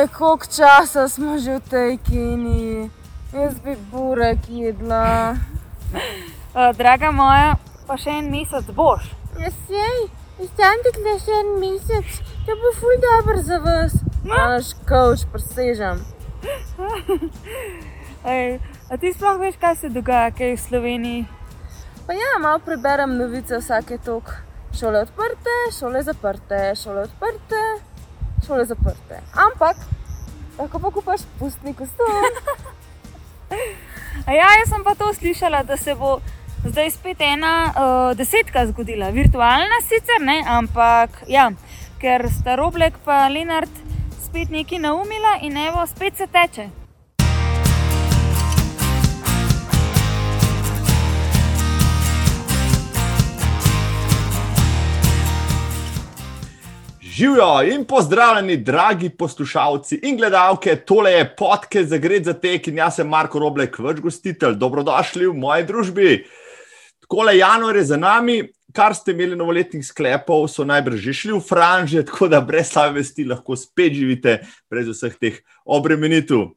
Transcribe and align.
Oj, 0.00 0.08
koliko 0.08 0.46
časa 0.46 1.08
smo 1.08 1.36
že 1.38 1.60
v 1.60 1.60
tej 1.68 1.98
kini, 2.00 2.90
jaz 3.36 3.52
bi 3.60 3.76
burek 3.92 4.48
jedla. 4.48 5.36
Uh, 6.56 6.72
draga 6.72 7.10
moja, 7.12 7.58
pa 7.84 7.98
še 8.00 8.14
en 8.22 8.30
mesec 8.32 8.64
boš. 8.72 9.10
Ja, 9.36 9.50
sej, 9.68 9.98
ostanite 10.40 11.04
le 11.04 11.12
še 11.20 11.36
en 11.42 11.50
mesec, 11.60 12.16
to 12.46 12.56
bo 12.62 12.72
ful 12.80 12.96
dobro 13.04 13.44
za 13.44 13.58
vas. 13.60 13.98
Naš 14.24 14.72
coach, 14.88 15.26
presežem. 15.28 16.00
Ej, 18.24 18.56
a 18.88 18.96
ti 18.96 19.12
sploh 19.12 19.36
veš, 19.36 19.60
kaj 19.60 19.76
se 19.84 19.92
dogaja 19.92 20.32
kaj 20.32 20.56
v 20.56 20.64
Sloveniji? 20.64 21.28
Pa 22.08 22.16
ja, 22.16 22.40
malo 22.40 22.64
preberem 22.64 23.20
novice 23.20 23.60
vsake 23.60 24.00
tok. 24.00 24.32
Šole 24.72 25.04
odprte, 25.04 25.60
šole 25.76 26.00
zaprte, 26.08 26.72
šole 26.78 27.04
odprte, 27.04 27.89
šole 28.50 28.66
zaprte. 28.66 29.22
Ampak, 29.46 29.78
lahko 30.58 30.82
pa 30.82 30.90
kupaš 30.90 31.26
pustni 31.38 31.74
kostum. 31.74 32.10
Ja, 34.26 34.46
jaz 34.58 34.68
sem 34.70 34.82
pa 34.84 34.94
to 34.94 35.08
slišala, 35.14 35.62
da 35.66 35.76
se 35.76 35.94
bo 35.94 36.20
zdaj 36.64 36.90
spet 36.90 37.22
ena 37.24 37.52
uh, 37.70 38.16
desetka 38.18 38.64
zgodila, 38.66 39.10
virtualna 39.14 39.80
sicer, 39.86 40.22
ne, 40.22 40.36
ampak 40.46 41.22
ja, 41.30 41.48
ker 42.02 42.26
sta 42.30 42.56
Roblek 42.58 42.98
in 43.06 43.30
Lenart 43.32 43.80
spet 44.22 44.50
nekaj 44.50 44.82
naumila 44.82 45.38
in 45.42 45.56
evo, 45.56 45.86
spet 45.86 46.18
se 46.18 46.26
teče. 46.26 46.68
Živijo 57.20 57.62
in 57.72 57.84
pozdravljeni, 57.84 58.56
dragi 58.56 59.10
poslušalci 59.10 59.98
in 60.02 60.16
gledalke. 60.16 60.76
Tole 60.76 61.12
je 61.12 61.36
podcast 61.36 61.88
za 61.88 61.98
gre 61.98 62.22
za 62.24 62.32
tek 62.32 62.68
in 62.68 62.78
jaz 62.80 62.96
sem 62.96 63.08
Marko 63.08 63.38
Roblek, 63.38 63.76
vaš 63.78 64.00
gostitelj. 64.00 64.54
Dobrodošli 64.56 65.26
v 65.28 65.34
moji 65.36 65.66
družbi. 65.68 66.14
Takole 67.04 67.36
januar 67.36 67.76
je 67.76 67.84
za 67.84 68.00
nami, 68.00 68.38
kar 68.72 68.96
ste 68.96 69.12
imeli 69.12 69.36
novoletnih 69.36 69.84
sklepov, 69.84 70.48
so 70.48 70.64
najbrž 70.64 70.96
že 70.96 71.12
šli 71.12 71.36
v 71.36 71.44
franže, 71.44 72.06
tako 72.08 72.32
da 72.32 72.40
brez 72.40 72.72
slave 72.72 73.02
vesti 73.02 73.28
lahko 73.28 73.56
spet 73.56 74.00
živite, 74.00 74.40
brez 74.70 74.88
vseh 74.88 75.20
teh 75.20 75.44
obremenitev. 75.64 76.54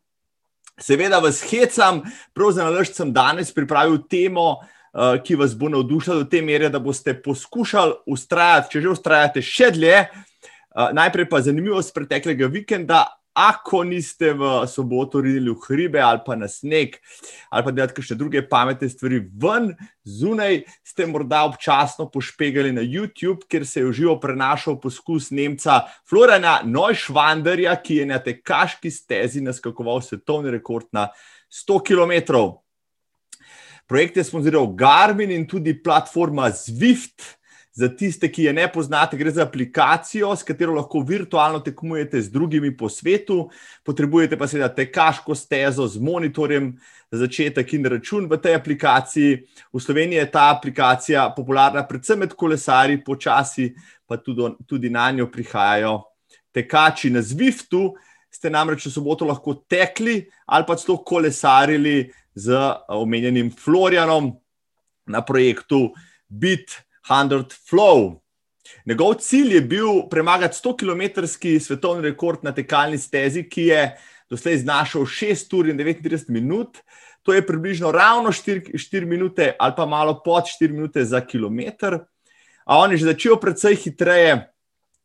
Seveda 0.79 1.19
vas 1.19 1.43
hecam, 1.43 2.05
prav 2.31 2.55
za 2.55 2.63
naložb 2.63 2.95
sem 2.95 3.11
danes 3.11 3.51
pripravil 3.51 3.99
temo. 4.07 4.61
Uh, 4.93 5.17
ki 5.25 5.33
vas 5.33 5.55
bo 5.57 5.71
navdušila 5.73 6.19
do 6.19 6.25
te 6.29 6.37
mere, 6.45 6.67
da 6.69 6.77
boste 6.77 7.15
poskušali 7.17 8.05
ustrajati, 8.13 8.69
če 8.69 8.81
že 8.81 8.89
ustrajate 8.91 9.41
še 9.41 9.71
dlje, 9.73 9.95
uh, 10.75 10.93
najprej 10.93 11.29
pa 11.29 11.41
zanimivost 11.41 11.93
preteklega 11.95 12.49
vikenda, 12.51 13.05
ako 13.33 13.81
niste 13.83 14.29
v 14.37 14.61
soboto 14.69 15.17
ridili 15.17 15.49
v 15.49 15.57
hribe 15.65 15.97
ali 15.97 16.21
pa 16.21 16.37
na 16.37 16.45
sneg, 16.45 17.01
ali 17.49 17.65
pa 17.65 17.71
delate 17.73 18.05
še 18.05 18.13
druge 18.13 18.45
pametne 18.45 18.85
stvari 18.89 19.25
ven, 19.25 19.73
zunaj, 20.05 20.61
ste 20.85 21.09
morda 21.09 21.41
občasno 21.49 22.05
pošpegali 22.13 22.69
na 22.71 22.85
YouTube, 22.85 23.49
kjer 23.49 23.65
se 23.65 23.81
je 23.81 23.89
uživo 23.89 24.19
prenašal 24.21 24.77
poskus 24.77 25.31
Nemca 25.33 25.81
Florena 26.05 26.61
Neuschwanderja, 26.61 27.73
ki 27.81 28.03
je 28.03 28.09
na 28.13 28.21
tekaški 28.21 28.93
stezi 28.93 29.41
naskakoval 29.41 30.05
svetovni 30.05 30.53
rekord 30.53 30.85
na 30.93 31.09
100 31.49 31.81
km. 31.89 32.13
Projekt 33.89 34.17
je 34.17 34.29
sponsoriral 34.29 34.69
Garmin 34.77 35.33
in 35.33 35.49
tudi 35.49 35.73
platforma 35.73 36.53
Zwift. 36.53 37.41
Za 37.73 37.87
tiste, 37.89 38.29
ki 38.29 38.43
je 38.43 38.51
ne 38.53 38.67
poznate, 38.69 39.17
gre 39.17 39.31
za 39.33 39.47
aplikacijo, 39.47 40.35
s 40.35 40.45
katero 40.45 40.75
lahko 40.75 40.99
virtualno 41.01 41.57
tekmujete 41.59 42.21
z 42.21 42.29
drugimi 42.29 42.69
po 42.77 42.89
svetu. 42.89 43.47
Potrebujete 43.83 44.37
pa 44.37 44.45
seveda 44.47 44.69
tekaško 44.69 45.33
stezo 45.35 45.87
z 45.89 45.97
monitorjem 45.97 46.75
za 47.11 47.23
začetek 47.25 47.73
in 47.73 47.89
račun 47.89 48.29
v 48.29 48.37
tej 48.37 48.59
aplikaciji. 48.59 49.41
V 49.73 49.81
Sloveniji 49.81 50.21
je 50.21 50.29
ta 50.31 50.51
aplikacija 50.53 51.25
popularna 51.35 51.81
predvsem 51.89 52.21
med 52.21 52.37
kolesari, 52.37 53.01
počasi 53.03 53.71
pa 54.05 54.21
tudi, 54.21 54.53
tudi 54.69 54.93
na 54.93 55.09
njo 55.11 55.31
prihajajo 55.31 55.97
tekači. 56.53 57.09
Na 57.09 57.25
Zwiftu 57.25 57.95
ste 58.29 58.53
namreč 58.53 58.85
v 58.85 58.93
soboto 58.93 59.25
lahko 59.25 59.57
tekli 59.65 60.21
ali 60.45 60.65
pa 60.67 60.77
celo 60.77 61.01
kolesarili 61.01 62.11
z 62.35 62.53
omenjenim 62.87 63.49
Florianom 63.49 64.29
na 65.09 65.25
projektu 65.25 65.89
Bit. 66.29 66.83
100 67.09 67.43
Flow. 67.69 68.19
Njegov 68.85 69.13
cilj 69.13 69.55
je 69.55 69.61
bil 69.61 69.87
premagati 70.09 70.57
100-kilometrski 70.63 71.59
svetovni 71.59 72.03
rekord 72.03 72.43
na 72.43 72.51
tekalni 72.55 72.97
stezi, 72.97 73.43
ki 73.49 73.61
je 73.61 73.97
doslej 74.29 74.57
znašal 74.57 75.01
6 75.01 75.57
ur 75.57 75.69
in 75.69 75.77
39 75.77 76.29
minut. 76.29 76.77
To 77.23 77.33
je 77.33 77.45
približno 77.47 77.91
ravno 77.91 78.31
4, 78.31 78.73
4 78.73 79.05
minute 79.05 79.55
ali 79.59 79.73
pa 79.77 79.85
malo 79.85 80.21
pod 80.25 80.43
4 80.61 80.71
minute 80.71 81.05
za 81.05 81.21
kilometr. 81.21 81.99
A 82.65 82.77
on 82.77 82.91
je 82.91 82.97
že 82.97 83.05
začel 83.05 83.39
precej 83.39 83.75
hitreje, 83.75 84.49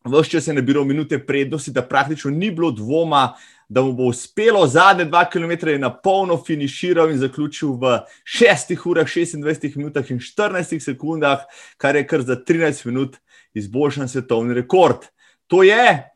vse 0.04 0.30
čas 0.30 0.46
je 0.46 0.54
nabiral 0.54 0.84
minute 0.84 1.18
prednosti, 1.18 1.70
da 1.70 1.82
praktično 1.82 2.30
ni 2.30 2.50
bilo 2.50 2.70
dvoma, 2.70 3.34
da 3.68 3.82
mu 3.82 3.92
bo 3.92 4.08
uspelo 4.08 4.66
zadnje 4.66 5.04
dva 5.04 5.24
km 5.30 5.52
na 5.78 5.90
polno 5.92 6.36
finiširal 6.36 7.10
in 7.10 7.18
zaključil 7.18 7.76
v 7.76 7.98
6 8.24 8.76
urah, 8.84 9.06
26 9.06 9.76
minutah 9.76 10.10
in 10.10 10.18
14 10.18 10.80
sekundah, 10.80 11.44
kar 11.76 11.96
je 11.96 12.06
kar 12.06 12.22
za 12.22 12.36
13 12.36 12.86
minut 12.86 13.16
izboljšan 13.54 14.08
svetovni 14.08 14.54
rekord. 14.54 15.04
To 15.46 15.62
je 15.62 16.12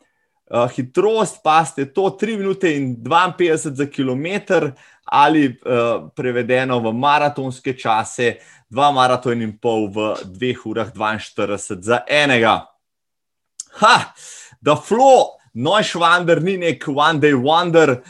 uh, 0.51 0.71
hitrost, 0.77 1.43
pa 1.45 1.65
ste 1.65 1.93
to 1.93 2.17
3 2.21 2.39
minute 2.39 2.77
in 2.77 2.97
52 2.97 3.75
za 3.75 3.87
km 3.87 4.27
ali 5.05 5.49
uh, 5.49 6.09
prevedeno 6.17 6.79
v 6.79 6.93
maratonske 6.93 7.77
čase, 7.77 8.37
2 8.71 8.95
maraton 8.95 9.43
in 9.43 9.59
pol 9.59 9.91
v 9.93 10.15
2 10.25 10.55
urah 10.65 10.93
42 10.93 11.83
za 11.83 12.01
enega. 12.09 12.65
Ha, 13.81 14.15
da 14.61 14.77
flow. 14.77 15.42
Neuschwander 15.55 16.41
ni 16.43 16.57
nek 16.57 16.89
one 16.89 17.21
day 17.21 17.35
wonder. 17.35 18.01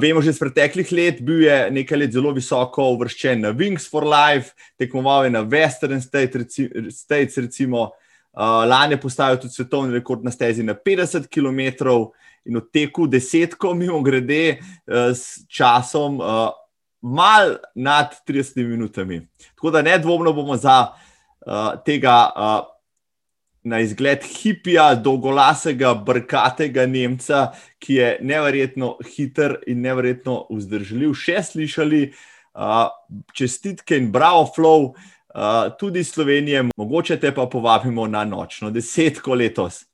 Vemo 0.00 0.22
že 0.22 0.30
iz 0.30 0.38
preteklih 0.38 0.92
let, 0.92 1.20
bil 1.20 1.42
je 1.44 1.56
nekaj 1.70 1.98
let 1.98 2.12
zelo 2.14 2.32
visoko 2.32 2.86
uvrščen 2.94 3.42
na 3.44 3.50
Wings 3.52 3.88
for 3.90 4.06
Life, 4.08 4.54
tekmoval 4.80 5.26
je 5.26 5.34
na 5.34 5.42
Western 5.44 6.00
States, 6.00 7.36
recimo. 7.36 7.90
Uh, 8.32 8.64
lani 8.64 8.94
je 8.94 9.00
postavil 9.00 9.36
tudi 9.36 9.52
svetovni 9.52 9.92
rekord 9.92 10.24
na 10.24 10.30
stezi 10.32 10.62
na 10.64 10.72
50 10.72 11.26
km 11.28 11.60
in 12.48 12.60
teku 12.72 13.04
desetko, 13.06 13.74
mimo 13.76 14.00
grede, 14.00 14.56
uh, 14.88 15.12
s 15.12 15.44
časom 15.52 16.16
uh, 16.16 16.48
mal 17.02 17.58
nad 17.74 18.16
30 18.24 18.64
minutami. 18.64 19.20
Tako 19.54 19.70
da 19.70 19.82
nedvomno 19.82 20.32
bomo 20.32 20.56
za 20.56 20.94
uh, 21.46 21.76
tega 21.84 22.30
uh, 22.32 22.71
na 23.64 23.80
izgled 23.80 24.24
hipija, 24.26 24.94
dolgolasega, 24.94 25.94
brkatega 25.94 26.86
Nemca, 26.86 27.52
ki 27.78 27.94
je 27.94 28.08
neverjetno 28.20 28.96
hiter 29.06 29.56
in 29.66 29.80
neverjetno 29.84 30.46
vzdržljiv. 30.50 31.14
Še 31.14 31.42
slišali, 31.52 32.02
uh, 32.58 32.90
čestitke 33.34 33.98
in 33.98 34.10
bravo, 34.12 34.48
flow, 34.56 34.90
uh, 34.90 35.70
tudi 35.78 36.04
Slovenije, 36.04 36.68
mogoče 36.76 37.20
te 37.20 37.34
pa 37.34 37.46
povabimo 37.46 38.06
na 38.06 38.24
nočno 38.24 38.70
desetko 38.70 39.34
letos. 39.34 39.84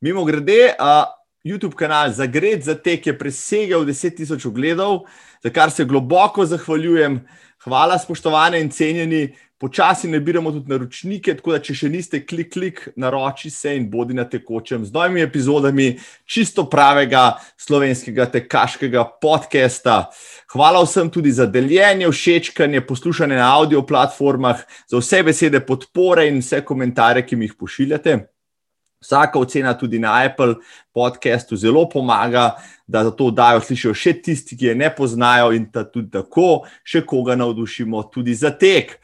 Mimo 0.00 0.24
grede, 0.24 0.74
uh, 0.76 1.06
YouTube 1.46 1.74
kanal 1.78 2.10
Zagred 2.12 2.62
za 2.62 2.74
tek 2.74 3.06
je 3.06 3.18
presegel 3.18 3.84
10.000 3.86 4.48
ogledov, 4.48 5.06
za 5.46 5.52
kar 5.52 5.70
se 5.70 5.84
globoko 5.84 6.46
zahvaljujem. 6.46 7.20
Hvala, 7.64 7.98
spoštovane 7.98 8.60
in 8.60 8.70
cenjeni 8.70 9.34
počasi 9.58 10.08
nabiramo 10.08 10.50
tudi 10.52 10.70
naročnike, 10.70 11.34
tako 11.38 11.54
da 11.54 11.60
če 11.62 11.74
še 11.74 11.88
niste, 11.90 12.20
klik, 12.26 12.50
klik, 12.52 12.82
naroči 12.98 13.50
se 13.50 13.72
in 13.78 13.86
bodi 13.90 14.14
na 14.14 14.26
tekočem 14.28 14.84
z 14.84 14.92
novimi 14.92 15.22
epizodami 15.24 15.86
čisto 16.26 16.66
pravega 16.70 17.38
slovenskega 17.56 18.26
tekaškega 18.34 19.06
podcasta. 19.22 19.96
Hvala 20.52 20.82
vsem 20.84 21.10
tudi 21.14 21.32
za 21.32 21.46
deljenje, 21.46 22.10
všečkanje, 22.10 22.84
poslušanje 22.86 23.38
na 23.38 23.48
audio 23.54 23.86
platformah, 23.86 24.66
za 24.90 25.00
vse 25.00 25.22
besede 25.26 25.62
podpore 25.62 26.28
in 26.28 26.42
vse 26.42 26.64
komentarje, 26.66 27.24
ki 27.26 27.38
mi 27.38 27.48
jih 27.48 27.56
pošiljate. 27.58 28.35
Vsaka 29.00 29.38
ocena 29.38 29.74
tudi 29.76 29.98
na 29.98 30.24
Apple 30.24 30.54
podcastu 30.92 31.56
zelo 31.56 31.88
pomaga, 31.88 32.56
da 32.86 33.04
za 33.04 33.10
to 33.10 33.30
dajo 33.30 33.60
slišijo 33.60 33.92
še 33.94 34.14
tisti, 34.24 34.56
ki 34.56 34.72
je 34.72 34.74
ne 34.74 34.88
poznajo 34.94 35.52
in 35.52 35.68
da 35.72 35.84
tudi 35.84 36.10
tako 36.10 36.64
še 36.84 37.04
koga 37.06 37.36
navdušimo 37.36 38.02
tudi 38.12 38.34
za 38.34 38.50
tek. 38.50 38.96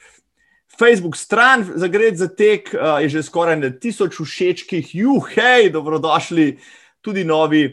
Facebook 0.79 1.17
stran 1.17 1.67
za 1.77 1.89
Gred 1.93 2.17
za 2.17 2.29
tek 2.29 2.73
uh, 2.73 2.97
je 3.05 3.09
že 3.09 3.23
skoraj 3.23 3.61
na 3.61 3.71
tisoč 3.71 4.17
všečkih, 4.17 4.95
juhej, 4.95 5.71
dobrodošli, 5.71 6.57
tudi 7.05 7.25
novi. 7.25 7.69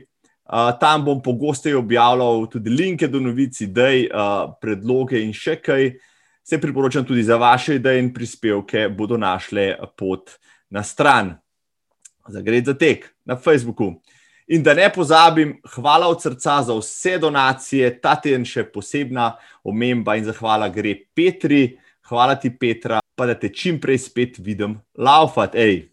Uh, 0.50 0.74
tam 0.82 1.06
bom 1.06 1.20
pogosteje 1.22 1.78
objavljal 1.78 2.48
tudi 2.50 2.74
linke 2.74 3.08
do 3.08 3.20
novic, 3.22 3.54
idej, 3.62 4.10
uh, 4.10 4.50
predloge 4.62 5.22
in 5.22 5.30
še 5.34 5.60
kaj. 5.62 5.94
Se 6.44 6.58
priporočam 6.58 7.06
tudi 7.06 7.22
za 7.24 7.38
vaše 7.38 7.78
ideje 7.78 8.02
in 8.02 8.10
prispevke, 8.14 8.88
bodo 8.90 9.18
našle 9.22 9.76
pot 9.96 10.34
na 10.74 10.82
stran 10.84 11.38
za 12.30 12.42
Gred 12.42 12.66
za 12.66 12.74
tek 12.74 13.10
na 13.26 13.36
Facebooku. 13.36 13.94
In 14.50 14.64
da 14.64 14.74
ne 14.74 14.90
pozabim, 14.94 15.60
hvala 15.76 16.08
od 16.10 16.22
srca 16.22 16.62
za 16.64 16.74
vse 16.74 17.18
donacije, 17.22 17.92
ta 18.02 18.16
teden 18.18 18.46
še 18.46 18.64
posebna 18.74 19.36
omemba 19.64 20.16
in 20.18 20.26
zahvala 20.26 20.72
gre 20.74 20.96
Petri. 21.14 21.78
Hvala 22.10 22.34
ti, 22.42 22.50
Petra, 22.50 22.98
pa 23.16 23.28
da 23.30 23.36
te 23.38 23.52
čim 23.54 23.78
prej 23.78 24.00
spet 24.08 24.40
vidim, 24.42 24.80
laufat, 24.98 25.54
ej. 25.54 25.84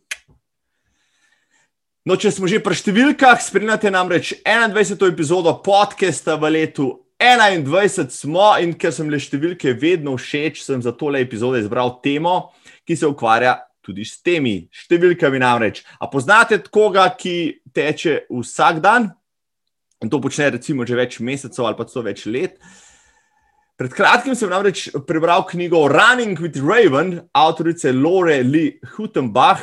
No, 2.08 2.16
če 2.16 2.30
smo 2.32 2.48
že 2.48 2.62
pri 2.64 2.78
številkah, 2.78 3.42
spremljate 3.42 3.92
namreč 3.92 4.32
21. 4.46 5.10
epizodo 5.10 5.52
podcasta 5.60 6.38
v 6.40 6.54
letu 6.54 6.86
21 7.20 8.08
smo 8.14 8.54
in 8.60 8.72
ker 8.78 8.92
sem 8.92 9.08
le 9.12 9.18
številke 9.20 9.72
vedno 9.76 10.16
všeč, 10.16 10.62
sem 10.62 10.80
za 10.80 10.92
tole 10.96 11.20
epizodo 11.24 11.60
izbral 11.60 11.98
temo, 12.04 12.52
ki 12.86 12.96
se 12.96 13.08
ukvarja 13.08 13.56
tudi 13.86 14.04
s 14.04 14.18
temi 14.26 14.66
številkami. 14.74 15.38
Namreč, 15.40 15.84
a 16.02 16.10
poznate 16.10 16.58
koga, 16.66 17.06
ki 17.14 17.62
teče 17.76 18.26
vsak 18.32 18.82
dan 18.82 19.12
in 20.02 20.10
to 20.10 20.20
počne 20.20 20.50
recimo 20.52 20.84
že 20.86 20.96
več 20.98 21.20
mesecev 21.24 21.66
ali 21.66 21.78
pa 21.78 21.86
celo 21.88 22.04
več 22.06 22.26
let. 22.28 22.58
Pred 23.76 23.92
kratkim 23.92 24.36
sem 24.36 24.48
namreč 24.48 24.88
prebral 25.04 25.44
knjigo 25.44 25.84
Running 25.92 26.40
with 26.40 26.56
Raven, 26.64 27.20
avtorice 27.36 27.92
Lore 27.92 28.40
Lee 28.40 28.78
Hutenbach, 28.96 29.60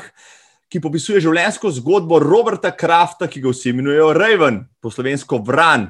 ki 0.69 0.81
popisuje 0.81 1.21
življenjsko 1.21 1.71
zgodbo 1.73 2.19
Roberta 2.21 2.69
Krafta, 2.73 3.29
ki 3.29 3.41
ga 3.41 3.53
vsi 3.53 3.73
imenujejo 3.73 4.11
Raven, 4.17 4.61
po 4.81 4.93
slovensko 4.93 5.41
Vran. 5.45 5.89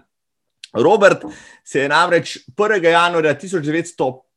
Robert 0.74 1.28
se 1.68 1.84
je 1.84 1.92
namreč 1.92 2.38
1. 2.56 2.88
januarja 2.92 3.36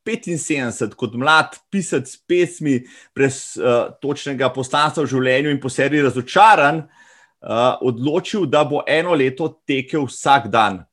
1975 0.07 0.95
kot 0.95 1.15
mlad 1.19 1.59
pisec 1.71 2.11
pesmi 2.29 2.79
brez 3.15 3.57
uh, 3.59 3.93
točnega 4.03 4.51
poslanstva 4.55 5.05
v 5.05 5.13
življenju 5.13 5.55
in 5.55 5.61
po 5.61 5.71
seriji 5.73 6.07
razočaran, 6.07 6.85
uh, 6.87 7.81
odločil, 7.83 8.47
da 8.47 8.65
bo 8.65 8.85
eno 8.87 9.17
leto 9.19 9.51
tekel 9.67 10.07
vsak 10.07 10.51
dan 10.53 10.85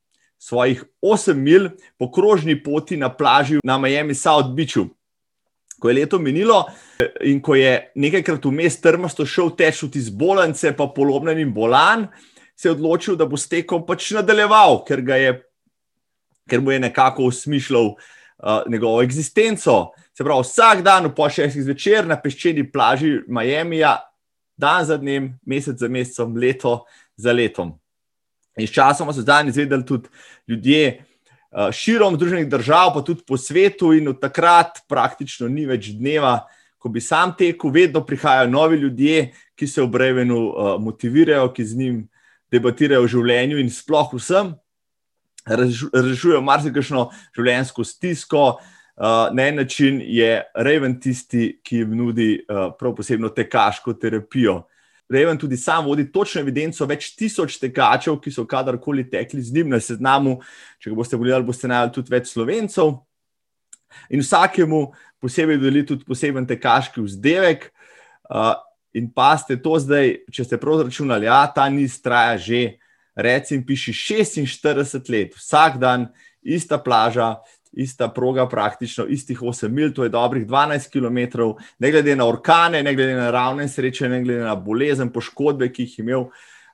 svojih 0.43 0.83
8 1.01 1.33
mil 1.39 1.69
po 1.97 2.11
krožni 2.11 2.57
poti 2.63 2.97
na 2.97 3.09
plaži 3.09 3.61
na 3.63 3.77
Miami 3.77 4.15
South 4.15 4.51
Beachu. 4.55 4.89
Ko 5.79 5.89
je 5.89 5.95
leto 5.95 6.19
minilo 6.19 6.65
in 7.23 7.39
ko 7.41 7.55
je 7.55 7.91
nekajkrat 7.95 8.45
vmes 8.45 8.75
trmasto 8.81 9.25
šel 9.25 9.53
teč 9.55 9.83
v 9.83 9.91
izbolance, 9.99 10.71
pa 10.75 10.87
polomljen 10.95 11.39
in 11.39 11.53
bolan, 11.53 12.07
se 12.55 12.67
je 12.67 12.75
odločil, 12.75 13.15
da 13.15 13.25
bo 13.25 13.39
s 13.39 13.47
tekom 13.51 13.85
pač 13.87 14.11
nadaljeval, 14.15 14.83
ker, 14.87 14.99
je, 14.99 15.31
ker 16.49 16.61
mu 16.61 16.71
je 16.71 16.79
nekako 16.79 17.27
usmišljal 17.31 17.95
uh, 17.95 18.11
njegovo 18.67 19.01
eksistenco. 19.01 19.91
Se 20.17 20.23
pravi, 20.23 20.41
vsak 20.41 20.81
dan 20.83 21.11
po 21.15 21.29
šestih 21.29 21.63
zvečer 21.63 22.07
na 22.07 22.17
peščeni 22.19 22.65
plaži 22.71 23.19
Miamija, 23.27 23.97
dan 24.57 24.85
za 24.85 24.97
dnem, 24.97 25.33
mesec 25.45 25.79
za 25.79 25.87
mesecem, 25.87 26.35
leto 26.37 26.83
za 27.17 27.33
letom. 27.33 27.73
In 28.57 28.67
sčasoma 28.67 29.13
so 29.13 29.21
zdaj 29.21 29.47
izvedeli 29.49 29.85
tudi 29.85 30.09
ljudje 30.47 30.83
uh, 30.93 31.71
širom 31.71 32.15
Združenih 32.15 32.49
držav, 32.49 32.93
pa 32.93 33.01
tudi 33.01 33.23
po 33.27 33.37
svetu, 33.37 33.93
in 33.93 34.07
od 34.07 34.21
takrat 34.21 34.83
praktično 34.89 35.47
ni 35.49 35.65
več 35.65 35.93
dneva. 35.97 36.43
Ko 36.77 36.91
bi 36.91 37.01
sam 37.01 37.31
tekel, 37.37 37.71
vedno 37.71 38.03
prihajajo 38.05 38.49
novi 38.51 38.77
ljudje, 38.77 39.31
ki 39.55 39.67
se 39.67 39.81
v 39.81 39.87
Brevenu 39.87 40.39
uh, 40.49 40.75
motivirajo, 40.81 41.47
ki 41.53 41.65
z 41.65 41.79
njim 41.79 42.01
debatirajo 42.51 43.05
o 43.05 43.09
življenju 43.09 43.57
in 43.57 43.71
sploh 43.71 44.11
vsem, 44.13 44.53
rešujejo 45.45 46.41
marsikajšno 46.41 47.07
življenjsko 47.35 47.85
stisko. 47.87 48.45
Uh, 48.93 49.33
na 49.33 49.47
en 49.49 49.55
način 49.57 50.01
je 50.05 50.43
Raven 50.53 50.99
tisti, 51.01 51.55
ki 51.65 51.81
jim 51.81 51.95
nudi 51.97 52.35
uh, 52.43 52.67
prav 52.77 52.93
posebno 52.95 53.31
tekaško 53.33 53.95
terapijo. 53.97 54.61
Raven 55.09 55.37
tudi 55.37 55.57
sam 55.57 55.85
vodi 55.85 56.05
točno 56.11 56.41
evidenco 56.41 56.85
več 56.85 57.09
tisoč 57.17 57.57
tekačev, 57.61 58.19
ki 58.21 58.31
so 58.31 58.45
kadarkoli 58.49 59.07
tekli 59.09 59.41
z 59.41 59.55
njim 59.55 59.73
na 59.73 59.79
seznamu. 59.81 60.37
Če 60.79 60.91
ga 60.91 60.99
boste 60.99 61.17
pogledali, 61.17 61.47
boste 61.47 61.69
najdel 61.71 61.95
tudi 61.97 62.13
več 62.13 62.29
slovencev. 62.35 62.93
In 64.13 64.21
vsakemu 64.21 64.85
posebej 65.21 65.57
deli 65.61 65.83
tudi 65.89 66.05
poseben 66.05 66.45
tekaški 66.49 67.01
vzdevek. 67.01 67.71
Uh, 68.29 68.53
In 68.93 69.09
pa 69.09 69.33
ste 69.41 69.57
to 69.57 69.73
zdaj, 69.81 70.29
če 70.29 70.45
ste 70.45 70.57
prav 70.61 70.83
računali, 70.85 71.25
da 71.25 71.31
ja, 71.33 71.41
ta 71.49 71.65
niz 71.65 71.97
traja 71.97 72.37
že, 72.37 72.61
recimo, 73.15 73.63
piši 73.67 73.93
46 73.93 75.11
let, 75.11 75.35
vsak 75.35 75.77
dan, 75.77 76.07
ista 76.41 76.77
plaža, 76.77 77.35
ista 77.73 78.07
proga, 78.13 78.45
praktično 78.49 79.05
istih 79.05 79.41
8 79.41 79.69
mil, 79.69 79.93
to 79.93 80.03
je 80.03 80.09
dobrih 80.09 80.47
12 80.47 80.91
km, 80.93 81.41
ne 81.79 81.91
glede 81.91 82.15
na 82.15 82.27
orkane, 82.27 82.83
ne 82.83 82.93
glede 82.95 83.15
na 83.15 83.31
ravne 83.31 83.67
sreče, 83.67 84.09
ne 84.09 84.21
glede 84.23 84.43
na 84.43 84.55
bolezen, 84.55 85.09
poškodbe, 85.09 85.71
ki 85.73 85.87
jih 85.87 85.99
je 85.99 86.03
imel. 86.03 86.27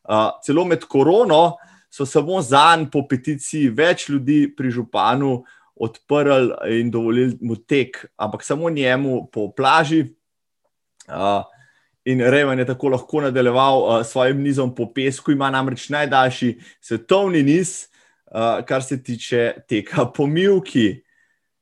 Uh, 0.09 0.31
celo 0.43 0.65
med 0.65 0.83
korono 0.89 1.55
so 1.89 2.05
samo 2.05 2.41
za 2.41 2.73
en 2.77 2.89
po 2.89 3.03
peticiji 3.07 3.69
več 3.69 4.09
ljudi 4.09 4.47
pri 4.57 4.71
županu 4.71 5.43
odprli 5.79 6.79
in 6.79 6.91
dovolili 6.91 7.37
mu 7.41 7.55
tek, 7.55 8.05
ampak 8.17 8.43
samo 8.43 8.69
njemu 8.69 9.29
po 9.31 9.51
plaži. 9.55 10.03
Uh, 11.07 11.45
In 12.09 12.21
Reven 12.25 12.59
je 12.59 12.65
tako 12.65 12.89
lahko 12.89 13.21
nadaljeval 13.21 13.83
uh, 13.83 14.05
s 14.05 14.15
svojim 14.15 14.41
nizom 14.41 14.71
po 14.75 14.87
pesku, 14.93 15.31
ima 15.31 15.49
namreč 15.53 15.89
najdaljši 15.93 16.55
svetovni 16.81 17.43
niz, 17.43 17.85
uh, 18.31 18.65
kar 18.65 18.83
se 18.83 19.03
tiče 19.03 19.53
teka 19.67 20.05
po 20.15 20.25
Milki. 20.27 21.03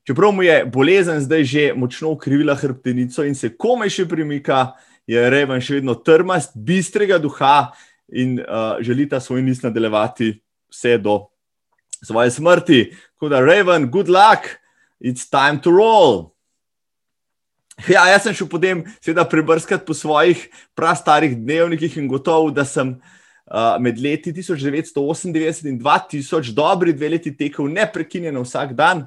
Čeprav 0.07 0.31
mu 0.31 0.43
je 0.43 0.61
bolezen 0.65 1.19
zdaj 1.19 1.43
že 1.43 1.73
močno 1.75 2.13
ukrivila 2.15 2.55
hrbtenico 2.55 3.25
in 3.27 3.35
se 3.35 3.49
komaj 3.57 3.89
še 3.89 4.05
premika, 4.07 4.71
je 5.07 5.29
Reven 5.29 5.59
še 5.61 5.81
vedno 5.81 5.97
trmast, 5.99 6.55
bistrega 6.55 7.19
duha 7.19 7.73
in 8.07 8.39
uh, 8.39 8.79
želi 8.79 9.09
ta 9.09 9.19
svoj 9.19 9.43
niz 9.43 9.59
nadaljevati 9.63 10.31
vse 10.71 10.97
do 10.97 11.25
svoje 12.03 12.31
smrti. 12.31 12.81
Tako 13.17 13.29
da, 13.29 13.43
Reven, 13.43 13.91
good 13.91 14.07
luck, 14.07 14.47
it's 15.03 15.27
time 15.27 15.59
to 15.61 15.75
roll. 15.75 16.36
Ja, 17.93 18.07
jaz 18.09 18.25
sem 18.25 18.33
šel 18.33 18.49
potem, 18.49 18.81
seveda, 19.03 19.25
prebrskati 19.29 19.85
po 19.85 19.93
svojih 19.93 20.47
prastarih 20.75 21.37
dnevnikih 21.37 21.97
in 22.01 22.07
gotovo, 22.09 22.49
da 22.51 22.65
sem 22.65 22.95
uh, 22.95 23.77
med 23.81 23.99
leti 24.01 24.33
1998 24.33 25.69
in 25.69 25.77
2000, 25.79 26.53
dobri 26.57 26.93
dve 26.93 27.09
leti 27.15 27.35
tekel 27.37 27.69
neprekinjeno 27.69 28.41
vsak 28.45 28.73
dan, 28.77 29.05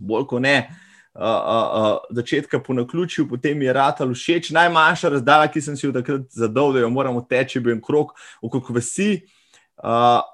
bolj 0.00 0.26
kot 0.32 0.42
ne. 0.44 0.56
Uh, 1.14 1.22
uh, 1.22 1.66
uh, 1.78 2.14
začetka 2.16 2.58
po 2.58 2.74
naključju, 2.74 3.28
potem 3.30 3.60
je 3.62 3.72
ratal 3.72 4.10
všeč. 4.10 4.50
Najmanjša 4.56 5.12
razdalja, 5.14 5.50
ki 5.52 5.60
sem 5.62 5.76
si 5.78 5.86
jo 5.86 5.92
takrat 5.94 6.24
zadal, 6.34 6.72
da 6.74 6.82
jo 6.82 6.88
moramo 6.90 7.22
teči, 7.22 7.60
bil 7.62 7.76
je 7.76 7.82
krok 7.84 8.16
okrog 8.42 8.72
vasi. 8.74 9.20
Uh, 9.78 10.24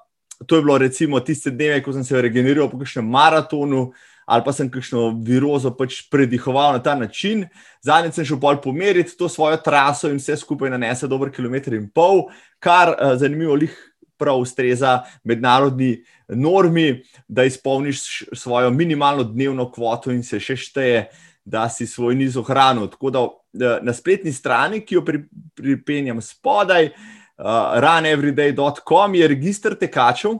to 0.47 0.57
je 0.57 0.63
bilo 0.63 0.79
recimo 0.81 1.19
tiste 1.19 1.51
dneve, 1.53 1.83
ko 1.85 1.93
sem 1.93 2.03
se 2.07 2.21
regeneriral 2.21 2.71
po 2.71 2.79
kakšnem 2.81 3.05
maratonu, 3.05 3.83
uh, 3.91 4.10
ali 4.31 4.43
pa 4.45 4.53
sem 4.55 4.69
kakšno 4.71 5.09
virozo 5.27 5.73
pač 5.75 6.05
predihoval 6.11 6.77
na 6.77 6.79
ta 6.83 6.95
način. 6.95 7.43
Zadnjič 7.83 8.15
sem 8.15 8.27
šel 8.29 8.39
pol 8.39 8.61
pomeriti 8.63 9.17
to 9.19 9.27
svojo 9.29 9.59
traso 9.59 10.07
in 10.07 10.21
vse 10.21 10.37
skupaj 10.39 10.71
nanese 10.71 11.09
dober 11.11 11.33
kilometr 11.35 11.75
in 11.75 11.89
pol, 11.91 12.29
kar 12.63 12.93
uh, 12.95 13.15
zanimivo 13.19 13.57
jih 13.59 13.75
prav 14.21 14.39
ustreza 14.39 15.01
mednarodni 15.27 15.97
normi, 16.29 17.01
da 17.27 17.43
izpolniš 17.43 18.23
svojo 18.37 18.69
minimalno 18.71 19.25
dnevno 19.27 19.65
kvoto 19.73 20.13
in 20.13 20.23
se 20.23 20.39
še 20.39 20.55
šteje, 20.55 21.09
da 21.43 21.65
si 21.73 21.87
svoj 21.89 22.15
niz 22.15 22.37
ohranil. 22.37 22.87
Tako 22.93 23.11
da 23.11 23.25
uh, 23.25 23.33
na 23.81 23.93
spletni 23.97 24.31
strani, 24.31 24.79
ki 24.85 24.95
jo 24.95 25.03
pri, 25.03 25.25
pripenjam 25.57 26.21
spodaj, 26.23 26.93
uh, 26.93 27.75
runeveryday.com 27.83 29.19
je 29.19 29.27
registr 29.27 29.75
tekačev 29.75 30.39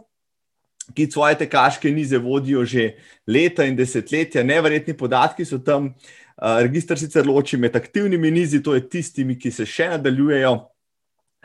ki 0.95 1.07
svoje 1.11 1.37
tekaške 1.43 1.91
nize 1.91 2.17
vodijo 2.17 2.65
že 2.65 2.95
leta 3.27 3.65
in 3.65 3.75
desetletja. 3.75 4.43
Neverjetni 4.43 4.97
podatki 4.97 5.45
so 5.45 5.59
tam. 5.59 5.93
Registr 6.41 6.97
sicer 6.97 7.27
loči 7.27 7.57
med 7.57 7.75
aktivnimi 7.77 8.31
nizi, 8.31 8.63
to 8.63 8.73
je 8.73 8.81
tistimi, 8.89 9.35
ki 9.37 9.51
se 9.53 9.65
še 9.69 9.91
nadaljujejo, 9.91 10.55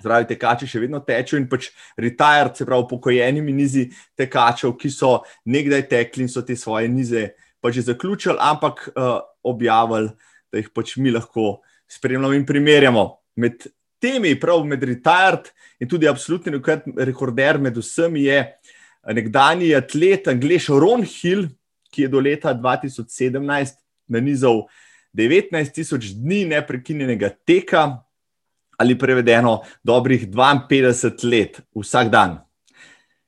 zdravi 0.00 0.28
tekači 0.30 0.68
še 0.70 0.80
vedno 0.80 1.02
tečejo 1.04 1.40
in 1.40 1.48
pač 1.50 1.68
retired, 2.00 2.56
se 2.56 2.64
pravi, 2.64 2.86
pokojenimi 2.88 3.52
nizi 3.52 3.90
tekačev, 4.16 4.72
ki 4.80 4.90
so 4.92 5.18
nekdaj 5.52 5.84
tekli 5.90 6.24
in 6.24 6.32
so 6.32 6.40
te 6.46 6.56
svoje 6.56 6.88
nize 6.88 7.26
pač 7.60 7.82
zaključili, 7.84 8.38
ampak 8.40 8.86
uh, 8.94 9.18
objavili, 9.44 10.14
da 10.52 10.62
jih 10.62 10.72
pač 10.72 10.96
mi 10.96 11.12
lahko 11.12 11.58
spremljamo 11.92 12.32
in 12.36 12.46
primerjamo. 12.48 13.06
Med 13.36 13.68
temi, 14.00 14.32
prav 14.40 14.64
med 14.64 14.84
retired 14.84 15.50
in 15.80 15.88
tudi 15.92 16.08
absolutni 16.08 16.56
rekorder 16.96 17.60
med 17.60 17.76
vsemi 17.76 18.24
je 18.24 18.40
nekdani 19.14 19.74
atlet, 19.74 20.28
angliš 20.28 20.68
Ron 20.68 21.04
Hill, 21.06 21.48
ki 21.90 22.06
je 22.06 22.08
do 22.08 22.20
leta 22.20 22.54
2017 22.54 23.78
nanizal 24.08 24.66
19.000 25.16 26.14
dni 26.20 26.44
neprekinjenega 26.50 27.30
teka, 27.46 28.02
ali 28.78 28.98
prevedeno 28.98 29.62
dobrih 29.84 30.28
52 30.28 31.30
let 31.30 31.60
vsak 31.74 32.10
dan. 32.12 32.38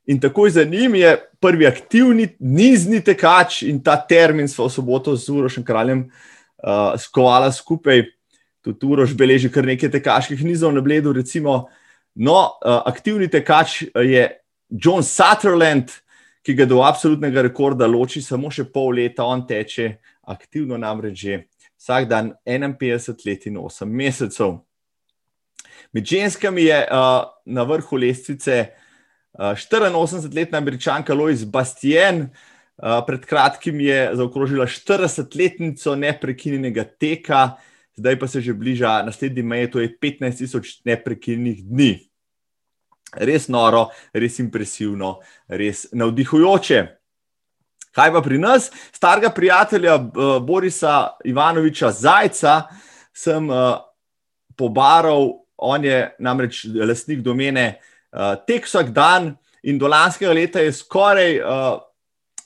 In 0.08 0.20
takoj 0.20 0.50
za 0.50 0.64
njim 0.64 0.94
je 0.94 1.16
prvi 1.40 1.66
aktivni 1.66 2.28
nizni 2.38 3.00
tekač, 3.04 3.62
in 3.62 3.80
ta 3.84 3.96
termin 3.96 4.48
smo 4.48 4.68
v 4.68 4.72
soboto 4.72 5.16
z 5.16 5.28
Urošem 5.32 5.64
kraljem 5.64 6.08
uh, 6.08 6.96
skovala 7.00 7.52
skupaj. 7.52 8.04
Tudi 8.64 8.86
Uroš 8.86 9.14
beleži 9.16 9.48
kar 9.52 9.64
nekaj 9.64 9.90
tekaških 9.90 10.44
nizov 10.44 10.72
na 10.74 10.80
bledu, 10.80 11.12
recimo 11.12 11.68
No, 12.18 12.58
uh, 12.66 12.82
aktivni 12.90 13.28
tekač 13.30 13.84
je 13.94 14.24
John 14.68 15.02
Sutherland, 15.02 15.90
ki 16.44 16.54
ga 16.54 16.64
do 16.68 16.82
absolutnega 16.84 17.42
rekorda 17.44 17.88
loči 17.88 18.22
samo 18.24 18.50
še 18.52 18.64
pol 18.72 18.94
leta, 19.00 19.24
on 19.24 19.44
teče 19.48 19.98
aktivno 20.28 20.76
namreč 20.80 21.16
že 21.24 21.38
vsak 21.78 22.08
dan 22.08 22.32
51 22.44 23.24
let 23.26 23.46
in 23.46 23.56
8 23.60 23.88
mesecev. 23.88 24.58
Med 25.92 26.04
ženskami 26.04 26.68
je 26.68 26.78
uh, 26.84 27.24
na 27.46 27.64
vrhu 27.64 27.96
lestvice 27.96 28.56
uh, 28.68 29.54
84-letna 29.56 30.58
američanka 30.58 31.14
Lois 31.14 31.44
Bastien, 31.44 32.28
uh, 32.28 33.00
pred 33.06 33.24
kratkim 33.24 33.80
je 33.80 34.10
zaokrožila 34.20 34.66
40-letnico 34.66 35.96
neprekinjenega 35.96 36.84
teka, 36.84 37.56
zdaj 37.96 38.18
pa 38.18 38.28
se 38.28 38.44
že 38.44 38.52
bliža 38.52 39.02
naslednji 39.06 39.42
meji, 39.42 39.70
to 39.70 39.80
je 39.80 39.94
15 39.96 40.44
tisoč 40.44 40.80
neprekinjenih 40.84 41.64
dni. 41.64 42.07
Res 43.16 43.48
noro, 43.48 43.88
res 44.12 44.38
impresivno, 44.42 45.18
res 45.48 45.86
navdihujoče. 45.96 46.84
Kaj 47.96 48.12
pa 48.12 48.20
pri 48.22 48.38
nas, 48.38 48.68
starega 48.92 49.30
prijatelja 49.34 49.96
uh, 49.96 50.38
Borisa 50.44 51.16
Ivanoviča 51.24 51.90
Zajca, 51.90 52.60
sem 53.16 53.48
uh, 53.50 53.80
pobaral 54.58 55.32
on 55.58 55.84
je 55.84 56.14
namreč 56.18 56.64
lastnik 56.64 57.20
domene 57.22 57.78
uh, 58.12 58.38
Tek 58.46 58.66
vsak 58.66 58.92
dan 58.94 59.32
in 59.62 59.78
do 59.78 59.88
lanskega 59.90 60.32
leta 60.32 60.62
je 60.62 60.72
skoraj 60.72 61.40
uh, 61.40 61.80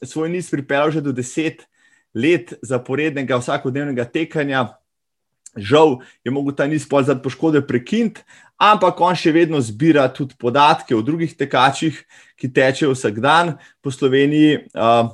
svoj 0.03 0.31
niz 0.33 0.51
pripeljal 0.51 0.91
že 0.91 1.05
do 1.05 1.13
deset 1.13 1.67
let 2.15 2.53
zaporednega 2.63 3.39
vsakodnevnega 3.41 4.05
tekanja. 4.05 4.67
Žal 5.57 5.99
je 6.25 6.33
mogel 6.33 6.55
ta 6.57 6.67
niz 6.67 6.87
pol 6.89 7.05
zaradi 7.05 7.25
poškodbe 7.27 7.61
prekiniti, 7.69 8.25
ampak 8.57 9.01
on 9.05 9.17
še 9.19 9.35
vedno 9.35 9.61
zbira 9.61 10.07
tudi 10.09 10.37
podatke 10.41 10.97
o 10.97 11.03
drugih 11.05 11.35
tekačih, 11.37 11.99
ki 12.41 12.49
tečejo 12.49 12.95
vsak 12.97 13.21
dan 13.21 13.57
po 13.85 13.93
Sloveniji. 13.93 14.69
Uh, 14.73 15.13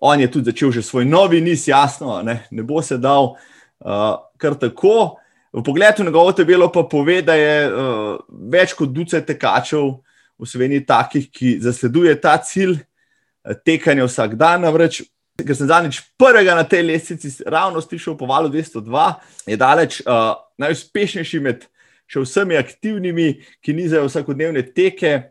on 0.00 0.20
je 0.20 0.28
tudi 0.28 0.52
začel 0.52 0.72
že 0.72 0.82
svoj 0.82 1.04
novi 1.08 1.40
niz, 1.40 1.68
jasno, 1.68 2.20
ne, 2.22 2.44
ne 2.50 2.62
bo 2.62 2.82
se 2.82 2.98
dal 2.98 3.36
uh, 3.36 4.20
kar 4.36 4.56
tako. 4.56 5.16
V 5.52 5.64
pogledu 5.66 6.04
na 6.04 6.10
njegovo 6.10 6.32
tabelo 6.32 6.68
pa 6.70 6.84
pove, 6.86 7.22
da 7.22 7.34
je 7.34 7.56
uh, 7.66 8.20
več 8.30 8.76
kot 8.76 8.92
ducet 8.92 9.26
tekačev 9.26 9.96
v 10.38 10.46
Sloveniji 10.46 10.86
takih, 10.86 11.26
ki 11.26 11.58
zasleduje 11.64 12.14
ta 12.20 12.36
cilj 12.38 12.76
uh, 12.78 13.56
tekanja 13.64 14.06
vsak 14.06 14.36
dan. 14.38 14.62
Namreč, 14.62 15.02
ker 15.46 15.56
sem 15.56 15.68
zadnjič 15.70 16.00
prvega 16.20 16.54
na 16.58 16.64
tej 16.64 16.84
lestvici 16.88 17.32
ravno 17.46 17.80
slišal 17.80 18.16
po 18.18 18.28
valu 18.30 18.48
202, 18.52 19.06
je 19.46 19.56
daleč 19.56 20.00
uh, 20.04 20.36
najuspešnejši 20.60 21.40
med 21.44 21.66
še 22.10 22.24
vsemi 22.24 22.58
aktivnimi, 22.58 23.28
ki 23.62 23.74
nizajo 23.76 24.08
vsakodnevne 24.08 24.64
teke. 24.74 25.30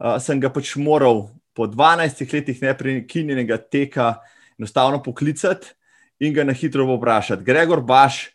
Uh, 0.00 0.16
sem 0.20 0.40
ga 0.40 0.48
pač 0.52 0.74
moral 0.80 1.28
po 1.52 1.68
12 1.68 2.24
letih 2.32 2.60
neprekinjenega 2.62 3.58
teka 3.60 4.14
enostavno 4.56 5.02
poklicati 5.02 5.74
in 6.20 6.32
ga 6.36 6.44
na 6.44 6.52
hitro 6.52 6.86
vprašati. 6.88 7.44
Gregor 7.44 7.80
Baš 7.80 8.30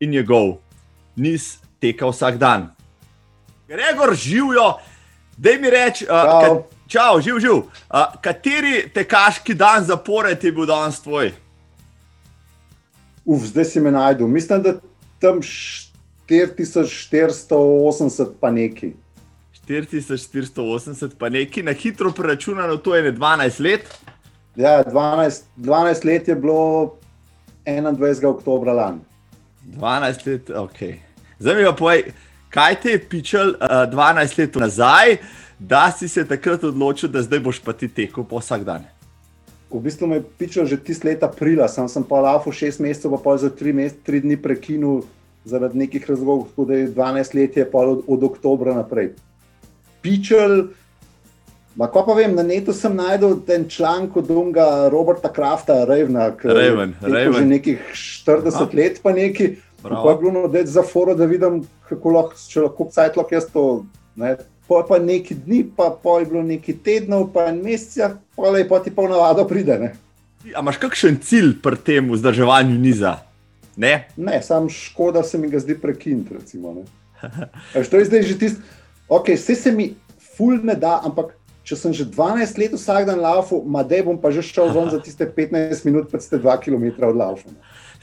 in 0.00 0.10
njegov 0.10 0.58
niz 1.16 1.56
teka 1.80 2.06
vsak 2.10 2.38
dan. 2.38 2.70
Gregor, 3.68 4.14
živijo, 4.14 4.78
da 5.36 5.50
mi 5.60 5.70
reč, 5.70 6.02
uh, 6.02 6.62
čau, 6.88 7.20
živ, 7.20 7.38
živ. 7.40 7.54
Uh, 7.54 7.64
kateri 8.22 8.90
tekaški 8.94 9.54
dan 9.54 9.84
zapored 9.84 10.44
je 10.44 10.52
bil 10.52 10.66
danes 10.66 11.00
tvoj? 11.00 11.32
Uf, 13.24 13.42
zdaj 13.50 13.64
si 13.64 13.80
me 13.80 13.90
najdel. 13.90 14.28
Mislim, 14.28 14.62
da 14.62 14.72
tam 15.20 15.40
4480 15.42 18.26
pa 18.40 18.50
neki. 18.50 18.92
4480 19.68 21.10
pa 21.18 21.28
neki, 21.28 21.62
na 21.62 21.72
hitro 21.72 22.12
preračunano, 22.12 22.76
to 22.76 22.94
je 22.94 23.12
12 23.12 23.60
let. 23.60 23.98
Ja, 24.56 24.84
12, 24.84 25.42
12 25.56 26.06
let 26.06 26.28
je 26.28 26.34
bilo 26.34 26.94
21. 27.66 28.26
oktober 28.26 28.74
lani. 28.74 28.98
12 29.66 30.26
let, 30.26 30.50
ok. 30.50 30.78
Zdaj 31.38 31.54
mi 31.54 31.64
pa 31.64 31.72
povej, 31.72 32.02
kaj 32.50 32.80
te 32.80 32.90
je 32.90 33.08
pičal 33.08 33.48
uh, 33.48 33.56
12 33.90 34.38
let 34.38 34.54
nazaj, 34.54 35.16
da 35.58 35.90
si 35.90 36.08
se 36.08 36.24
takrat 36.28 36.64
odločil, 36.64 37.08
da 37.08 37.22
zdaj 37.22 37.40
boš 37.40 37.60
pa 37.64 37.72
ti 37.72 37.88
tekel 37.88 38.24
po 38.24 38.38
vsak 38.38 38.64
dan. 38.64 38.84
V 39.70 39.80
bistvu 39.82 40.06
me 40.06 40.20
je 40.20 40.24
pičal 40.38 40.66
že 40.66 40.78
tiste 40.78 41.08
leta 41.08 41.26
aprila, 41.26 41.68
sem, 41.68 41.88
sem 41.88 42.04
pa 42.04 42.20
lafo 42.22 42.52
6 42.52 42.80
mesecev, 42.80 43.16
pa 43.18 43.36
za 43.36 43.50
3, 43.50 43.72
mes, 43.74 43.92
3 44.06 44.22
dni 44.22 44.36
prekinil 44.38 45.02
zaradi 45.46 45.78
nekih 45.78 46.10
razlogov, 46.10 46.48
tako 46.50 46.64
da 46.64 46.74
je 46.74 46.88
12 46.88 47.34
let 47.34 47.56
je 47.56 47.70
pa 47.70 47.78
od, 47.78 48.02
od 48.06 48.24
oktobra 48.24 48.74
naprej. 48.74 49.14
Pičal. 50.02 50.74
Ma, 51.76 51.86
ko 51.92 52.02
pa 52.06 52.14
vem, 52.16 52.32
na 52.34 52.42
netu 52.42 52.72
sem 52.72 52.94
najdel 52.96 53.36
ten 53.46 53.66
članek 53.68 54.16
od 54.16 54.26
Dunga 54.26 54.88
Roberta 54.88 55.28
Krafta, 55.28 55.84
Ravena, 55.84 56.30
ki 56.32 56.48
je 56.48 57.32
že 57.32 57.44
nekih 57.44 57.78
40 57.92 58.48
Aha. 58.48 58.68
let, 58.72 59.00
pa 59.02 59.12
neki. 59.12 59.56
Pa 59.82 60.10
je 60.10 60.16
bilo 60.18 60.32
noč 60.32 60.66
za 60.66 60.82
foro, 60.82 61.14
da 61.14 61.28
vidim, 61.28 61.62
kako 61.88 62.10
lahko, 62.16 62.38
če 62.48 62.64
lahko 62.64 62.88
cajtlok 62.90 63.32
jaz 63.32 63.50
to. 63.52 63.84
Ne. 64.16 64.36
Pa 64.68 64.82
pa 64.88 64.98
neki 64.98 65.34
dni, 65.34 65.62
pa, 65.76 65.92
pa 66.02 66.18
je 66.18 66.26
bilo 66.26 66.42
neki 66.42 66.74
tednov, 66.82 67.28
pa 67.34 67.46
en 67.52 67.60
mesec, 67.62 68.16
pa 68.36 68.50
je 68.58 68.68
pa 68.68 68.80
ti 68.82 68.90
pa 68.90 69.06
navado 69.08 69.44
pride. 69.46 69.78
Ne. 69.78 69.92
A 70.54 70.60
imaš 70.60 70.80
kakšen 70.82 71.20
cilj 71.22 71.56
pri 71.62 71.78
tem 71.78 72.10
vzdrževanju 72.10 72.78
niza? 72.78 73.16
Ne, 73.76 74.08
ne 74.16 74.42
sam 74.42 74.68
škoda 74.70 75.22
se 75.22 75.38
mi 75.38 75.50
ga 75.50 75.58
zdi 75.58 75.78
prekiniti. 75.78 76.34
To 77.90 77.96
je 77.96 78.04
zdaj 78.04 78.22
že 78.22 78.38
tisto, 78.38 78.60
okay, 79.08 79.36
vse 79.36 79.54
se 79.54 79.72
mi 79.72 79.94
ful 80.36 80.58
ne 80.62 80.74
da, 80.74 81.00
ampak 81.04 81.34
če 81.66 81.76
sem 81.76 81.94
že 81.96 82.06
12 82.06 82.60
let 82.60 82.74
vsak 82.76 83.08
dan 83.08 83.20
laufal, 83.20 83.64
da 83.88 84.02
bom 84.06 84.18
pa 84.20 84.30
že 84.30 84.44
šel 84.46 84.70
ven 84.74 84.90
za 84.90 85.00
tiste 85.02 85.26
15 85.26 85.84
minut, 85.88 86.10
pa 86.12 86.20
ste 86.22 86.38
2 86.38 86.58
km 86.62 87.08
od 87.08 87.16
laufa. 87.16 87.50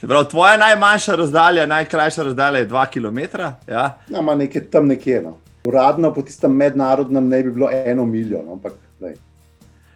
Prav, 0.04 0.26
tvoja 0.28 0.58
najmanjša 0.60 1.16
razdalja, 1.16 1.64
najkrajša 1.66 2.26
razdalja 2.28 2.60
je 2.60 2.68
2 2.68 2.86
km. 2.92 3.40
Ja, 3.68 3.96
ja 4.10 4.20
ima 4.20 4.34
nekaj 4.34 4.68
tam 4.70 4.90
nekje. 4.90 5.22
No. 5.24 5.38
Uradno 5.68 6.12
po 6.14 6.22
tistem 6.22 6.52
mednarodnem 6.52 7.28
ne 7.28 7.42
bi 7.42 7.50
bilo 7.50 7.70
eno 7.72 8.04
milijon. 8.06 8.44
No, 8.46 8.52
ampak, 8.52 8.72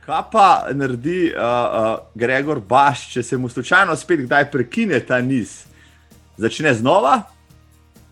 Kaj 0.08 0.22
pa 0.32 0.68
naredi 0.72 1.32
uh, 1.36 1.42
uh, 1.42 1.98
Gregor 2.14 2.60
Baš, 2.64 3.10
če 3.12 3.22
se 3.22 3.36
mu 3.36 3.48
slučajno 3.48 3.96
spet 3.96 4.22
kdaj 4.24 4.46
prekine 4.50 5.00
ta 5.04 5.20
niz? 5.20 5.66
Začne 6.40 6.72
znova? 6.74 7.18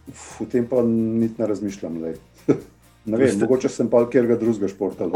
Uf, 0.04 0.42
v 0.42 0.48
tem 0.52 0.66
pa 0.68 0.82
niti 0.84 1.40
ne 1.40 1.48
razmišljam. 1.48 1.96
Ne 3.06 3.18
vem, 3.20 3.38
mogoče 3.38 3.68
sem 3.70 3.86
pa 3.86 4.00
kjer 4.10 4.26
drugega 4.34 4.66
športa. 4.68 5.06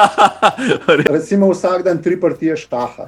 Recimo 1.12 1.50
vsak 1.50 1.84
dan 1.84 2.00
tri 2.02 2.16
partije 2.20 2.56
šaha. 2.56 3.04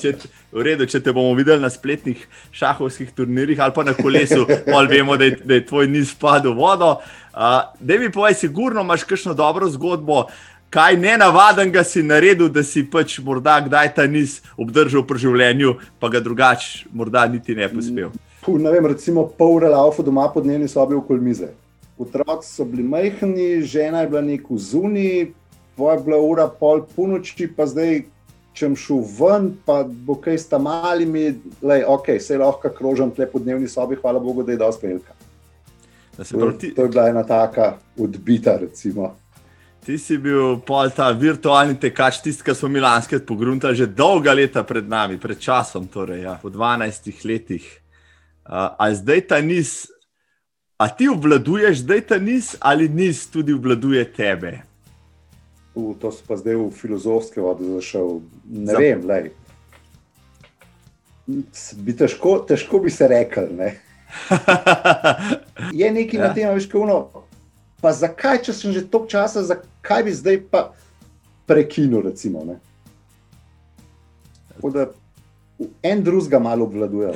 Če, 0.00 0.14
v 0.56 0.64
redu, 0.64 0.86
če 0.88 1.02
te 1.04 1.12
bomo 1.12 1.34
videli 1.36 1.60
na 1.60 1.68
spletnih 1.68 2.22
šahovskih 2.56 3.12
turnirjih 3.16 3.60
ali 3.60 3.76
pa 3.76 3.84
na 3.84 3.92
kolesu, 3.98 4.46
ali 4.72 4.96
vemo, 4.96 5.18
da 5.20 5.28
je, 5.28 5.36
da 5.44 5.60
je 5.60 5.66
tvoj 5.68 5.90
niz 5.92 6.14
padel 6.16 6.56
vodo. 6.56 6.96
Uh, 7.30 7.68
da 7.76 8.00
mi 8.00 8.08
povej, 8.08 8.40
sigurno 8.40 8.80
imaš 8.88 9.04
kakšno 9.04 9.36
dobro 9.36 9.68
zgodbo. 9.68 10.24
Kaj 10.72 10.96
ne 10.96 11.18
navaden 11.20 11.72
ga 11.74 11.84
si 11.84 12.00
naredil, 12.02 12.48
da 12.48 12.64
si 12.64 12.86
pač 12.88 13.18
morda 13.26 13.58
kdaj 13.66 13.94
ta 14.00 14.06
niz 14.08 14.38
obdržal 14.56 15.04
pri 15.04 15.26
življenju, 15.26 15.76
pa 16.00 16.08
ga 16.08 16.24
drugače 16.24 16.86
morda 16.94 17.28
niti 17.28 17.58
ne 17.58 17.68
pospel. 17.68 18.14
Puh, 18.40 18.56
ne 18.56 18.70
vem, 18.72 18.86
recimo 18.88 19.28
pol 19.28 19.58
ure 19.58 19.68
laufa 19.68 20.06
doma 20.06 20.30
pod 20.32 20.46
dnevni 20.46 20.70
sobi 20.70 20.96
v 20.96 21.04
kolmize 21.04 21.50
otroci 22.00 22.48
so 22.48 22.64
bili 22.64 22.82
majhni, 22.82 23.62
žena 23.62 24.00
je 24.00 24.08
bila 24.08 24.20
neko 24.20 24.56
zunaj, 24.56 25.30
pa 25.76 25.92
je 25.92 26.02
bila 26.04 26.20
ura 26.20 26.48
pol 26.48 26.82
ponoči, 26.96 27.48
pa 27.56 27.66
zdaj, 27.68 28.04
če 28.52 28.66
sem 28.66 28.76
šel 28.76 29.02
ven, 29.18 29.50
pa 29.64 29.82
bo 29.84 30.16
kaj 30.20 30.38
sta 30.42 30.58
malimi, 30.58 31.30
le 31.62 31.82
ok, 31.86 32.12
se 32.20 32.38
lahko 32.38 32.72
krožam 32.76 33.12
tle 33.14 33.28
po 33.30 33.38
dnevni 33.38 33.68
sobi, 33.68 33.98
hvala 34.00 34.20
Bogu, 34.20 34.42
da 34.42 34.52
je 34.52 34.60
dosti 34.60 34.86
velika. 34.86 35.16
Ti... 36.58 36.74
To 36.76 36.82
je 36.82 36.88
bila 36.88 37.08
ena 37.08 37.22
taka 37.24 37.76
odbita, 37.98 38.58
recimo. 38.60 39.14
Ti 39.80 39.96
si 39.98 40.18
bil 40.20 40.58
pol 40.66 40.90
ta 40.92 41.08
virtualni 41.16 41.78
tekač, 41.80 42.20
tisti, 42.20 42.44
ki 42.44 42.54
smo 42.54 42.68
mi 42.68 42.82
lanske 42.84 43.22
pogruntali 43.24 43.78
že 43.78 43.86
dolga 43.88 44.34
leta 44.36 44.64
pred 44.64 44.88
nami, 44.88 45.16
pred 45.16 45.40
časom, 45.40 45.88
torej 45.88 46.26
ja, 46.26 46.36
po 46.42 46.52
12 46.52 47.24
letih. 47.24 47.64
Uh, 48.44 48.76
a 48.76 48.90
zdaj 48.92 49.24
ta 49.30 49.40
niz 49.40 49.88
A 50.80 50.88
ti 50.88 51.08
obvladuješ 51.08 51.82
zdaj 51.84 52.00
ta 52.00 52.18
niz 52.18 52.56
ali 52.60 52.88
niz 52.88 53.26
tudi 53.30 53.52
obvladuje 53.52 54.04
tebe? 54.12 54.62
U, 55.74 55.94
to 55.94 56.08
so 56.12 56.24
pa 56.26 56.38
zdaj 56.40 56.56
v 56.56 56.70
filozofske 56.72 57.40
vode 57.40 57.68
zašel. 57.68 58.20
Ne 58.48 58.72
Zap... 58.72 58.80
vem, 58.80 59.04
lej. 59.04 59.28
Bi 61.84 61.92
težko, 61.96 62.38
težko 62.48 62.80
bi 62.80 62.90
se 62.90 63.08
rekel. 63.08 63.52
Ne? 63.58 63.74
je 65.80 65.90
nekaj 65.92 66.16
ja. 66.16 66.24
na 66.26 66.32
tem, 66.34 66.48
veš, 66.56 66.70
kako. 66.72 67.26
Pa 67.84 67.92
zakaj, 67.92 68.40
če 68.48 68.56
sem 68.56 68.72
že 68.72 68.86
toliko 68.88 69.12
časa, 69.12 69.44
zakaj 69.44 70.08
bi 70.08 70.16
zdaj 70.16 70.40
pa 70.48 70.64
prekinil? 71.44 72.08
Recimo, 72.08 72.44
da, 74.72 74.90
en 75.82 76.02
drugega 76.04 76.38
malo 76.38 76.64
obvladujejo. 76.64 77.14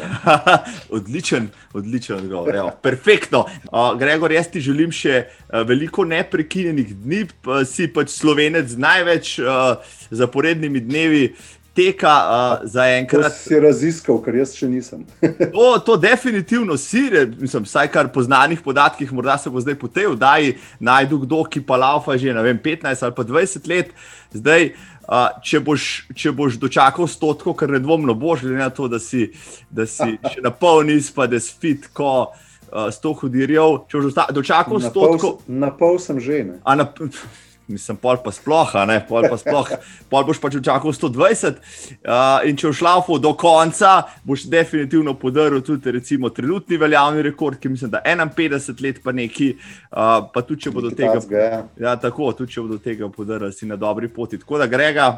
odličen, 0.97 1.49
odličen 1.73 2.17
odgovor. 2.17 2.57
Evo, 2.57 2.71
perfektno. 2.83 3.45
Uh, 3.73 3.99
Gregor, 3.99 4.33
jaz 4.33 4.49
ti 4.53 4.61
želim 4.61 4.93
še 4.93 5.25
uh, 5.25 5.63
veliko 5.69 6.05
neprekinjenih 6.05 6.95
dni, 7.05 7.25
pa 7.45 7.65
si 7.69 7.89
pač 7.93 8.13
slovenec 8.15 8.69
z 8.75 8.81
največ 8.81 9.37
uh, 9.43 9.99
zaporednimi 10.11 10.85
dnevi. 10.85 11.27
Teka 11.75 12.07
uh, 12.07 12.69
za 12.71 12.85
To 12.87 12.91
enkrat. 13.01 13.33
si 13.35 13.59
raziskal, 13.59 14.21
kar 14.23 14.37
jaz 14.39 14.53
še 14.55 14.69
nisem. 14.71 15.01
To, 15.55 15.73
to 15.83 15.97
definitivno 15.99 16.77
si, 16.79 17.09
mislim, 17.35 17.65
vsaj 17.67 17.91
kar 17.91 18.13
po 18.15 18.23
znanih 18.23 18.63
podatkih, 18.63 19.11
morda 19.11 19.35
se 19.43 19.51
bo 19.51 19.59
zdaj 19.59 19.75
po 19.81 19.91
tej 19.91 20.13
vdaji 20.15 20.55
najdu 20.79 21.19
kdo, 21.27 21.43
ki 21.43 21.65
pa 21.67 21.75
laufa 21.75 22.15
že 22.15 22.31
vem, 22.31 22.63
15 22.63 23.03
ali 23.03 23.17
pa 23.19 23.27
20 23.27 23.67
let. 23.67 23.91
Zdaj, 24.31 24.71
uh, 24.71 24.94
če, 25.41 25.61
boš, 25.61 25.83
če 26.13 26.33
boš 26.33 26.57
dočakal 26.57 27.07
stotko, 27.07 27.53
kar 27.53 27.69
nedvomno 27.69 28.15
boš, 28.15 28.41
glede 28.41 28.57
na 28.57 28.71
to, 28.71 28.89
da 28.89 28.99
si, 28.99 29.31
da 29.71 29.85
si 29.87 30.17
še 30.33 30.41
na 30.41 30.51
pol 30.51 30.83
nis, 30.83 31.11
pa 31.11 31.27
da 31.27 31.37
si 31.39 31.53
fit, 31.55 31.91
ko 31.93 32.31
uh, 32.31 32.89
sto 32.89 33.13
hudirjev. 33.15 33.85
Če 33.87 34.01
boš 34.01 34.15
dočakal 34.33 34.79
Na 34.79 34.89
pol, 34.89 34.91
stotko. 34.91 35.33
s- 35.39 35.49
na 35.49 35.71
pol 35.71 35.99
sem 35.99 36.17
že. 36.19 36.41
Na, 36.65 36.89
mislim, 37.69 37.97
pol 38.01 38.19
pa 38.25 38.33
sploh, 38.35 38.75
ne, 38.89 38.99
pol 39.09 39.27
pa 39.31 39.39
sploh, 39.41 39.71
pol 40.13 40.27
boš 40.29 40.41
pač 40.43 40.59
čakal 40.65 40.93
120. 40.93 41.61
Uh, 42.05 42.45
in 42.49 42.59
če 42.61 42.71
boš 42.71 42.81
šlaufal 42.83 43.21
do 43.23 43.35
konca, 43.39 43.95
boš 44.27 44.47
definitivno 44.51 45.17
podaril 45.19 45.63
tudi 45.65 45.95
recimo, 45.97 46.31
trenutni 46.35 46.79
veljavni 46.81 47.25
rekord, 47.25 47.59
ki 47.61 47.73
mislim, 47.73 47.93
da 47.95 48.03
51 48.05 48.83
let, 48.85 49.03
pa 49.05 49.15
neki, 49.17 49.53
uh, 49.91 50.25
pa 50.35 50.45
tudi 50.45 50.67
če 50.67 50.75
bo 50.75 50.85
do 50.85 50.93
Nekaj 50.93 51.21
tega. 51.27 51.45
ja. 51.45 51.61
Ja, 51.81 51.97
tako, 52.01 52.33
tudi 52.37 52.57
če 52.57 52.65
bo 52.65 52.75
do 52.77 52.81
tega 52.83 53.09
podaril, 53.13 53.53
si 53.53 53.69
na 53.69 53.81
dobri 53.81 54.09
poti. 54.13 54.41
Tako 54.41 54.61
da 54.63 54.69
grega, 54.71 55.11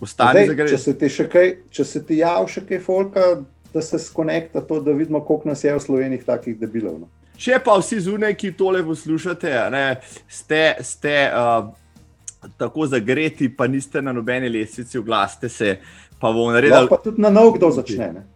ostani 0.00 0.46
za 0.46 0.52
Zdaj, 0.52 0.56
če 0.56 0.62
grega. 0.62 0.82
se 0.84 0.98
ti 0.98 1.14
še 1.14 1.30
kaj, 1.30 1.56
če 1.70 1.86
se 1.86 2.04
ti 2.06 2.20
javi 2.22 2.52
še 2.52 2.66
kaj 2.68 2.84
folka, 2.84 3.30
da 3.70 3.82
se 3.82 3.98
skonekta 4.02 4.62
to, 4.66 4.80
da 4.82 4.92
vidimo, 4.92 5.22
koliko 5.22 5.48
nas 5.48 5.64
je 5.64 5.74
v 5.74 5.82
Sloveniji 5.82 6.26
takih 6.26 6.58
debilov. 6.58 7.02
No. 7.04 7.10
Če 7.40 7.56
pa 7.64 7.72
vsi 7.80 8.02
zunaj, 8.04 8.34
ki 8.36 8.52
tole 8.52 8.82
poslušate, 8.84 9.52
ne, 9.72 9.84
ste, 10.28 10.74
ste 10.84 11.14
uh, 11.32 11.70
tako 12.56 12.86
zagreti, 12.86 13.48
pa 13.56 13.66
niste 13.66 14.02
na 14.02 14.12
nobeni 14.12 14.48
lestvici, 14.48 14.98
oglasite 14.98 15.48
se, 15.48 15.78
pa 16.18 16.32
bomo 16.32 16.52
naredili. 16.52 16.80
Lahko 16.80 16.96
pa 16.96 17.02
tudi 17.02 17.22
na 17.22 17.30
nov 17.30 17.52
kdo 17.56 17.70
začne. 17.70 18.12
Ne. 18.12 18.26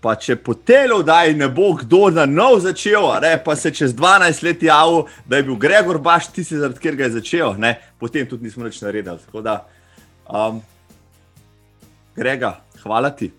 Pa 0.00 0.14
če 0.14 0.36
po 0.36 0.54
telu 0.54 1.02
daj 1.02 1.34
ne 1.34 1.48
bo 1.50 1.72
kdo 1.74 2.06
na 2.14 2.26
nov 2.26 2.60
začel, 2.62 3.08
ne, 3.22 3.34
pa 3.44 3.56
se 3.56 3.72
čez 3.74 3.94
12 3.98 4.44
let 4.46 4.62
javil, 4.62 5.08
da 5.26 5.36
je 5.40 5.48
bil 5.48 5.58
Gregor 5.58 5.98
Baš 5.98 6.30
tisti, 6.32 6.56
zaradi 6.56 6.78
katerega 6.78 7.08
je 7.08 7.16
začel, 7.18 7.54
ne, 7.58 7.74
potem 7.98 8.26
tudi 8.28 8.46
nismo 8.46 8.64
več 8.64 8.80
naredili. 8.84 9.18
Tako 9.26 9.42
da, 9.42 9.58
um, 10.30 10.62
Grega, 12.18 12.60
hvala 12.82 13.10
ti. 13.10 13.32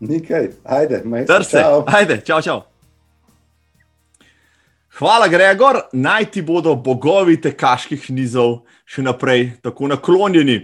Nikaj, 0.00 0.48
ajde, 0.64 1.02
majster. 1.04 1.36
Trse, 1.36 1.64
ajde, 1.86 2.22
čau, 2.26 2.40
čau. 2.42 2.69
Hvala, 5.00 5.28
Gregor, 5.28 5.78
naj 5.92 6.26
ti 6.30 6.42
bodo 6.44 6.74
bogovi 6.76 7.38
tekaških 7.40 8.10
nizov 8.12 8.66
še 8.84 9.00
naprej 9.00 9.46
tako 9.64 9.86
naklonjeni. 9.88 10.58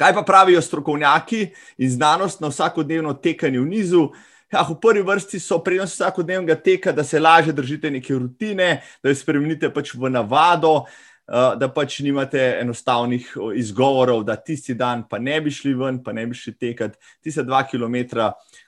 Kaj 0.00 0.14
pa 0.16 0.22
pravijo 0.24 0.62
strokovnjaki 0.64 1.42
in 1.76 1.90
znanost 1.92 2.40
na 2.40 2.48
vsakodnevno 2.48 3.12
tekanje 3.20 3.60
v 3.60 3.66
nizu? 3.68 4.06
Ja, 4.48 4.62
v 4.64 4.78
prvi 4.80 5.02
vrsti 5.04 5.40
so 5.44 5.58
prednost 5.60 5.98
vsakodnevnega 5.98 6.56
teka, 6.64 6.94
da 6.96 7.04
se 7.04 7.20
lažje 7.20 7.52
držite 7.52 7.90
neke 7.92 8.16
rutine, 8.16 8.70
da 9.04 9.12
jo 9.12 9.18
spremenite 9.20 9.68
pač 9.68 9.92
v 9.92 10.08
navado, 10.14 10.86
eh, 11.28 11.58
da 11.60 11.68
pač 11.68 11.98
nimate 12.06 12.40
enostavnih 12.62 13.34
izgovorov, 13.60 14.24
da 14.24 14.38
tisti 14.40 14.72
dan 14.72 15.04
pa 15.10 15.20
ne 15.20 15.42
bi 15.44 15.52
šli 15.52 15.74
ven, 15.76 15.98
pa 16.00 16.16
ne 16.16 16.24
bi 16.24 16.32
šli 16.32 16.54
tekati. 16.56 16.96
Tiste 17.20 17.44
dva 17.44 17.66
km, 17.68 18.00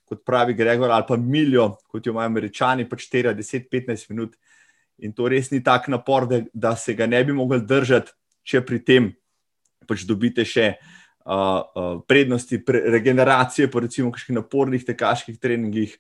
kot 0.05 0.27
pravi 0.29 0.53
Gregor, 0.53 0.93
ali 0.93 1.09
pa 1.09 1.17
miljo, 1.17 1.71
kot 1.89 2.05
jo 2.05 2.13
imajo 2.13 2.29
američani, 2.35 2.85
pač 2.85 3.09
4, 3.09 3.33
10, 3.33 3.73
15 3.73 4.13
minut. 4.13 4.37
In 4.99 5.15
to 5.15 5.29
res 5.31 5.53
ni 5.53 5.63
tak 5.63 5.89
napor, 5.89 6.27
da, 6.27 6.43
da 6.53 6.75
se 6.77 6.95
ga 6.95 7.07
ne 7.07 7.21
bi 7.25 7.33
mogli 7.33 7.61
držati, 7.63 8.13
če 8.43 8.63
pri 8.67 8.79
tem 8.83 9.11
pač 9.89 10.05
dobite 10.09 10.45
še 10.45 10.75
uh, 10.75 11.33
uh, 11.33 12.01
prednosti 12.09 12.59
pre 12.65 12.83
regeneracije, 12.93 13.71
po 13.71 13.81
recimo 13.85 14.13
kakšnih 14.13 14.41
napornih 14.41 14.85
tekaških 14.85 15.39
treningih, 15.41 15.95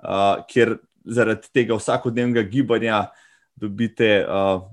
uh, 0.00 0.44
kjer 0.48 0.78
zaradi 1.06 1.52
tega 1.54 1.76
vsakodnevnega 1.78 2.46
gibanja 2.48 3.06
dobite 3.56 4.24
uh, 4.24 4.64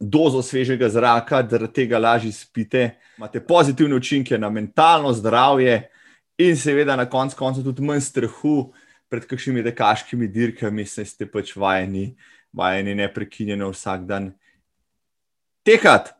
dozo 0.00 0.42
svežega 0.42 0.88
zraka, 0.88 1.42
zaradi 1.50 1.72
tega 1.84 1.98
lažje 1.98 2.32
spite, 2.32 2.90
imate 3.18 3.40
pozitivne 3.40 3.96
učinke 3.96 4.38
na 4.38 4.50
mentalno 4.50 5.12
zdravje 5.14 5.88
in 6.38 6.56
seveda 6.56 6.96
na 6.96 7.06
koncu 7.06 7.62
tudi 7.62 7.82
manj 7.82 8.00
strahu 8.00 8.72
pred 9.08 9.26
kakšnimi 9.30 9.62
tekaškimi 9.62 10.28
dirkami, 10.28 10.86
saj 10.86 11.06
ste 11.06 11.26
pač 11.30 11.54
vajeni, 11.56 12.16
vajeni 12.54 12.94
neprekinjeno 12.94 13.70
vsak 13.70 14.06
dan 14.06 14.32
tekati. 15.64 16.10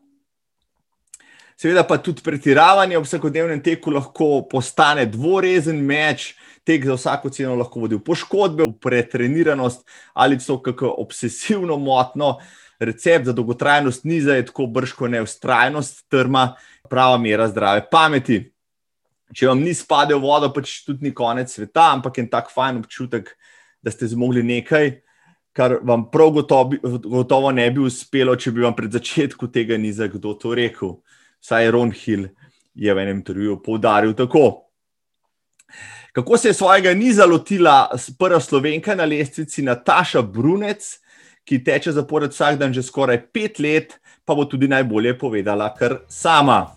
Seveda 1.57 1.85
pa 1.87 2.01
tudi 2.03 2.23
pretiravanje 2.23 2.99
v 2.99 3.05
vsakodnevnem 3.07 3.61
teku 3.63 3.93
lahko 3.95 4.43
postane 4.51 5.07
dvorezen 5.07 5.79
meč, 5.79 6.35
tek 6.67 6.85
za 6.85 6.97
vsako 6.99 7.31
ceno 7.31 7.55
lahko 7.55 7.85
vodi 7.85 7.95
v 7.95 8.03
poškodbe, 8.05 8.67
v 8.67 8.75
pretreniranost 8.83 9.85
ali 10.15 10.41
celo 10.41 10.59
kako 10.63 10.95
obsesivno 10.99 11.79
motno. 11.79 12.39
Recept 12.81 13.31
za 13.31 13.33
dolgotrajnost 13.33 14.05
niza 14.05 14.35
je 14.35 14.47
tako 14.47 14.67
brško 14.67 15.09
ne 15.09 15.23
ustrajnost, 15.23 16.09
trma, 16.11 16.57
prava 16.91 17.19
mera 17.23 17.47
zdrave 17.49 17.87
pameti. 17.91 18.41
Če 19.35 19.47
vam 19.49 19.63
ni 19.63 19.73
spadal 19.75 20.19
v 20.19 20.27
vodo, 20.27 20.51
pač 20.53 20.83
tudi 20.85 21.07
ni 21.07 21.15
konec 21.15 21.53
sveta, 21.53 21.93
ampak 21.95 22.19
je 22.19 22.27
tak 22.31 22.51
fajn 22.51 22.83
občutek, 22.83 23.31
da 23.83 23.95
ste 23.95 24.11
zmogli 24.11 24.43
nekaj, 24.43 24.91
kar 25.55 25.79
vam 25.83 26.09
prav 26.11 26.31
gotovo, 26.35 26.75
gotovo 27.05 27.53
ne 27.55 27.69
bi 27.71 27.85
uspelo, 27.87 28.35
če 28.37 28.51
bi 28.53 28.65
vam 28.65 28.75
pred 28.75 28.93
začetku 28.93 29.49
tega 29.55 29.79
niza 29.79 30.09
kdo 30.11 30.35
to 30.35 30.55
rekel. 30.55 30.99
Saj 31.41 31.71
Ron 31.71 31.93
Hill 31.95 32.29
je 32.75 32.95
v 32.95 33.03
enem 33.05 33.21
intervjuju 33.21 33.61
poudaril 33.63 34.15
tako. 34.19 34.65
Kako 36.15 36.37
se 36.39 36.49
je 36.49 36.55
svojega 36.55 36.95
niza 36.95 37.27
lotila 37.27 37.91
prva 38.19 38.41
slovenka 38.41 38.95
na 38.95 39.05
lestvici 39.05 39.63
Nataša 39.63 40.23
Brunec, 40.23 40.87
ki 41.45 41.59
teče 41.65 41.93
zapored 41.93 42.33
vsak 42.33 42.59
dan 42.59 42.73
že 42.73 42.83
skoraj 42.83 43.21
pet 43.33 43.59
let, 43.59 43.99
pa 44.25 44.35
bo 44.35 44.47
tudi 44.49 44.69
najbolje 44.69 45.19
povedala 45.19 45.69
kar 45.75 46.01
sama. 46.09 46.73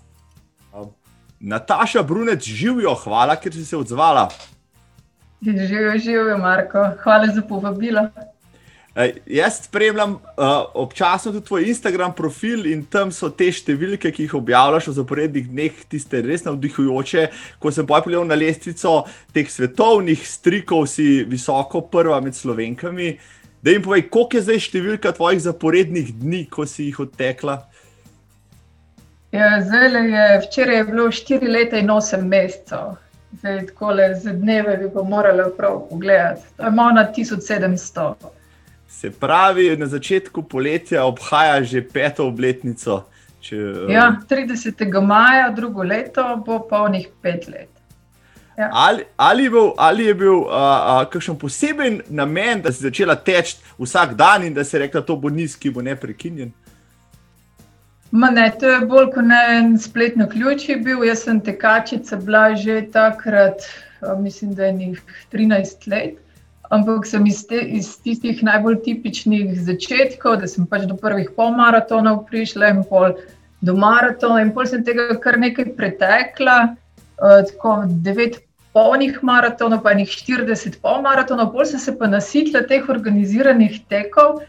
Nataša 1.39 2.03
Brunec, 2.03 2.43
živijo, 2.43 2.93
hvala, 2.93 3.37
ker 3.37 3.53
si 3.53 3.65
se 3.65 3.77
odzvala. 3.77 4.27
Živijo, 5.41 5.97
živijo, 5.97 6.37
Marko. 6.37 6.89
Hvala 7.03 7.27
za 7.27 7.41
povabilo. 7.41 8.09
Ej, 8.97 9.11
jaz 9.29 9.59
spremljam 9.61 10.13
uh, 10.13 10.21
občasno 10.73 11.31
tudi 11.31 11.45
tvoj 11.45 11.67
Instagram 11.69 12.13
profil 12.17 12.65
in 12.65 12.79
tam 12.89 13.11
so 13.13 13.27
te 13.29 13.51
številke, 13.53 14.09
ki 14.09 14.23
jih 14.25 14.31
objavljaš 14.39 14.87
v 14.89 14.93
zaporednih 14.95 15.49
dneh, 15.51 15.81
tiste 15.85 16.23
res 16.25 16.47
navdihujoče. 16.47 17.27
Ko 17.61 17.69
sem 17.69 17.85
pojel 17.85 18.23
na 18.25 18.33
lestvico 18.33 19.03
teh 19.35 19.45
svetovnih 19.53 20.23
strikov, 20.25 20.87
si 20.89 21.21
visoko 21.29 21.83
prva 21.91 22.17
med 22.25 22.33
slovenkami. 22.33 23.11
Da 23.61 23.75
jim 23.75 23.83
povej, 23.85 24.07
koliko 24.09 24.39
je 24.39 24.47
zdaj 24.47 24.63
številka 24.65 25.11
tvojih 25.13 25.43
zaporednih 25.45 26.09
dni, 26.17 26.39
ko 26.49 26.65
si 26.65 26.87
jih 26.87 26.97
odtekla? 27.05 27.59
Ja, 29.35 29.59
zdaj 29.61 29.93
je, 29.93 30.25
včeraj 30.47 30.79
je 30.79 30.87
bilo 30.87 31.05
4 31.13 31.51
leta 31.53 31.77
in 31.77 31.93
8 31.93 32.25
mesecev. 32.25 32.97
Zdaj, 33.43 33.61
tako 33.69 33.93
le 33.99 34.09
za 34.17 34.33
dneve 34.33 34.73
bi 34.81 34.89
pa 34.89 35.05
morala 35.05 35.51
prav 35.53 35.83
pogledati. 35.91 36.49
Imamo 36.57 36.97
na 36.97 37.05
1700. 37.13 38.33
Se 38.87 39.11
pravi, 39.11 39.77
na 39.77 39.85
začetku 39.85 40.43
poletja 40.43 41.05
obhaja 41.05 41.63
že 41.63 41.81
peto 41.81 42.27
obletnico. 42.27 43.03
Če, 43.41 43.55
Ja, 43.91 44.17
30. 44.29 45.01
maja, 45.01 45.49
drugo 45.55 45.83
leto 45.83 46.23
bo 46.45 46.59
polnih 46.69 47.07
5 47.23 47.49
let. 47.51 47.69
Ja. 48.57 48.69
Ali, 48.73 49.03
ali, 49.17 49.43
je 49.43 49.49
bil, 49.49 49.73
ali 49.77 50.05
je 50.05 50.13
bil 50.13 50.33
uh, 50.33 50.49
uh, 50.49 51.03
kakšen 51.09 51.37
poseben 51.37 52.01
namen, 52.09 52.61
da 52.61 52.71
si 52.73 52.81
začela 52.81 53.15
teči 53.15 53.59
vsak 53.77 54.15
dan 54.17 54.47
in 54.47 54.53
da 54.53 54.63
si 54.65 54.79
rekla, 54.81 55.01
da 55.01 55.05
to 55.05 55.15
bo 55.15 55.29
nizki, 55.29 55.69
bo 55.69 55.81
neprekinjen? 55.85 56.49
Ma 58.11 58.31
ne, 58.33 58.47
to 58.59 58.69
je 58.71 58.79
bolj 58.89 59.11
kot 59.13 59.33
en 59.35 59.75
spletno 59.77 60.25
ključ 60.31 60.69
je 60.69 60.77
bil. 60.81 61.03
Jaz 61.05 61.27
sem 61.27 61.41
tekačica 61.43 62.17
bila 62.17 62.55
že 62.55 62.81
takrat, 62.91 63.61
mislim, 64.19 64.55
da 64.55 64.65
je 64.65 64.73
njih 64.73 65.01
13 65.31 65.87
let. 65.91 66.17
Ampak 66.69 67.05
sem 67.07 67.23
iz, 67.29 67.45
te, 67.47 67.61
iz 67.79 67.93
tistih 68.03 68.41
najbolj 68.43 68.81
tipičnih 68.83 69.53
začetkov, 69.63 70.41
da 70.41 70.49
sem 70.51 70.65
pač 70.67 70.83
do 70.89 70.97
prvih 70.99 71.29
polmaratonov 71.35 72.25
prišla 72.27 72.73
in 72.75 72.81
pol 72.89 73.15
do 73.63 73.75
maratona, 73.77 74.41
in 74.43 74.51
pol 74.55 74.67
sem 74.67 74.83
tega 74.83 75.15
kar 75.23 75.39
nekaj 75.39 75.71
pretekla, 75.77 76.57
uh, 77.21 77.39
tako 77.47 77.77
devet 78.03 78.41
polnih 78.75 79.23
maratonov, 79.23 79.81
pa 79.85 79.95
enih 79.95 80.11
40 80.11 80.77
polmaratonov, 80.83 81.53
pol 81.55 81.65
sem 81.65 81.79
se 81.81 81.95
pa 81.97 82.09
nasitila 82.11 82.65
teh 82.67 82.83
organiziranih 82.91 83.81
tekov. 83.89 84.43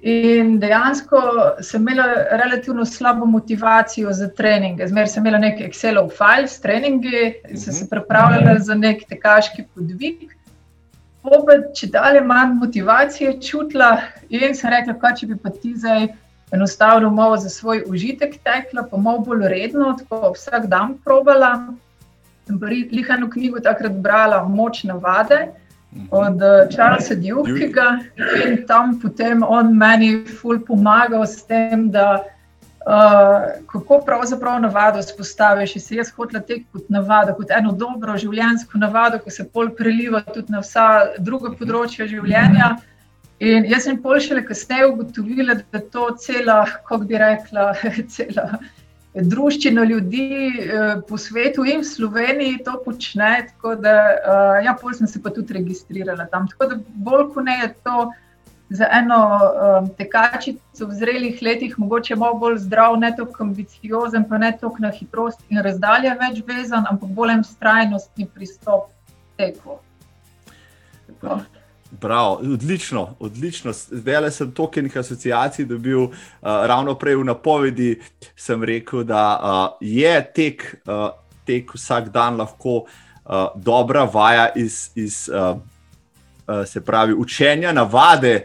In 0.00 0.54
dejansko 0.56 1.18
sem 1.60 1.82
imela 1.84 2.06
relativno 2.40 2.86
slabo 2.88 3.26
motivacijo 3.28 4.12
za 4.16 4.30
treninge. 4.32 4.86
Zmeraj 4.88 5.10
sem 5.12 5.22
imela 5.22 5.38
nek 5.42 5.60
Excelov 5.60 6.08
file 6.16 6.48
s 6.48 6.56
treningi, 6.60 7.34
in 7.50 7.60
sem 7.60 7.76
se 7.76 7.88
pripravljala 7.88 8.56
za 8.64 8.74
nek 8.74 9.04
tekaški 9.10 9.66
podvig. 9.74 10.30
Opet, 11.22 11.66
če 11.76 11.90
dalje 11.92 12.20
manj 12.24 12.54
motivacije 12.62 13.34
čutila, 13.44 13.90
in 14.32 14.54
sem 14.56 14.72
rekla, 14.72 14.96
kaj 15.02 15.18
če 15.20 15.26
bi 15.28 15.36
pa 15.36 15.52
ti 15.52 15.74
zdaj 15.76 16.08
enostavno 16.52 17.10
malo 17.10 17.36
za 17.36 17.48
svoj 17.48 17.84
užitek 17.86 18.38
tekla, 18.44 18.86
pa 18.90 18.96
malo 18.96 19.20
bolj 19.26 19.48
redno, 19.52 19.92
tako 19.98 20.32
vsak 20.34 20.66
dan 20.72 20.96
probala. 21.04 21.52
Sem 22.48 22.58
pa 22.58 22.66
lihano 22.72 23.28
knjigo 23.30 23.60
takrat 23.60 24.00
brala 24.00 24.42
Moč 24.48 24.84
navade 24.84 25.50
od 26.10 26.42
eh, 26.42 26.68
Charlesa 26.70 27.14
Dukega 27.14 27.98
in 28.46 28.66
tam 28.66 29.00
potem 29.00 29.42
on 29.42 29.76
meni 29.76 30.24
ful 30.24 30.58
pomagal 30.58 31.26
s 31.26 31.42
tem, 31.42 31.90
da 31.90 32.24
uh, 32.86 33.64
kako 33.66 34.00
pravzaprav 34.06 34.60
navado 34.60 35.02
spostaviš. 35.02 35.74
Se 35.84 35.96
jaz 35.96 36.12
hotela 36.16 36.42
tek 36.42 36.66
kot 36.72 36.88
navado, 36.88 37.34
kot 37.38 37.50
eno 37.58 37.72
dobro 37.72 38.16
življenjsko 38.18 38.78
navado, 38.78 39.18
ki 39.24 39.30
se 39.30 39.48
pol 39.48 39.72
preliva 39.76 40.22
tudi 40.26 40.52
na 40.52 40.64
vsa 40.64 40.86
druga 41.18 41.54
področja 41.56 42.08
življenja. 42.10 42.76
In 43.40 43.64
jaz 43.64 43.86
sem 43.88 43.96
pol 44.02 44.20
šele 44.20 44.44
kasneje 44.44 44.90
ugotovila, 44.90 45.56
da 45.72 45.80
to 45.80 46.10
cela, 46.20 46.62
kako 46.68 47.04
bi 47.08 47.20
rekla, 47.20 47.72
cela 48.14 48.60
druščina 49.14 49.84
ljudi 49.84 50.26
eh, 50.48 51.00
po 51.08 51.18
svetu 51.18 51.64
in 51.66 51.80
v 51.80 51.88
Sloveniji 51.88 52.60
to 52.64 52.76
počne. 52.84 53.30
Tako 53.48 53.74
da, 53.82 53.94
uh, 54.20 54.58
ja, 54.64 54.76
pol 54.80 54.94
sem 54.94 55.08
se 55.10 55.22
pa 55.22 55.32
tudi 55.34 55.56
registrirala 55.56 56.28
tam. 56.30 56.46
Tako 56.52 56.68
da 56.70 56.78
bolj 56.94 57.30
kot 57.34 57.48
ne 57.48 57.56
je 57.62 57.72
to 57.84 58.10
za 58.70 58.86
eno 58.92 59.18
um, 59.18 59.88
tekačico 59.98 60.86
v 60.86 60.94
zrelih 60.94 61.42
letih, 61.42 61.78
mogoče 61.78 62.16
malo 62.16 62.38
bolj 62.38 62.58
zdrav, 62.58 62.96
ne 62.96 63.10
toliko 63.16 63.42
ambiciozen, 63.42 64.24
pa 64.28 64.38
ne 64.38 64.52
toliko 64.60 64.78
na 64.86 64.90
hitrost 64.94 65.40
in 65.50 65.58
razdalje 65.58 66.14
več 66.20 66.42
vezan, 66.46 66.86
ampak 66.90 67.10
bolj 67.10 67.34
en 67.34 67.44
strajnostni 67.44 68.28
pristop 68.34 68.92
teku. 69.36 69.80
Tako. 71.06 71.40
Prav, 72.00 72.38
odlično, 72.46 73.16
odlično. 73.18 73.72
Zdaj 73.72 74.30
sem 74.30 74.52
tokenih 74.54 74.96
asociacij 74.96 75.66
dobil, 75.66 76.04
uh, 76.06 76.12
ravno 76.42 76.94
prej 76.94 77.18
v 77.18 77.24
napovedi 77.26 77.90
sem 78.36 78.62
rekel, 78.64 79.02
da 79.04 79.24
uh, 79.34 79.74
je 79.80 80.14
tek, 80.34 80.62
uh, 80.86 81.10
tek 81.44 81.74
vsak 81.74 82.12
dan 82.14 82.38
lahko 82.38 82.84
uh, 82.84 83.50
dobra 83.56 84.06
vaja 84.06 84.52
iz, 84.54 84.92
iz 84.94 85.26
uh, 85.26 85.58
se 86.66 86.80
pravi, 86.84 87.14
učenja, 87.14 87.72
navade. 87.72 88.44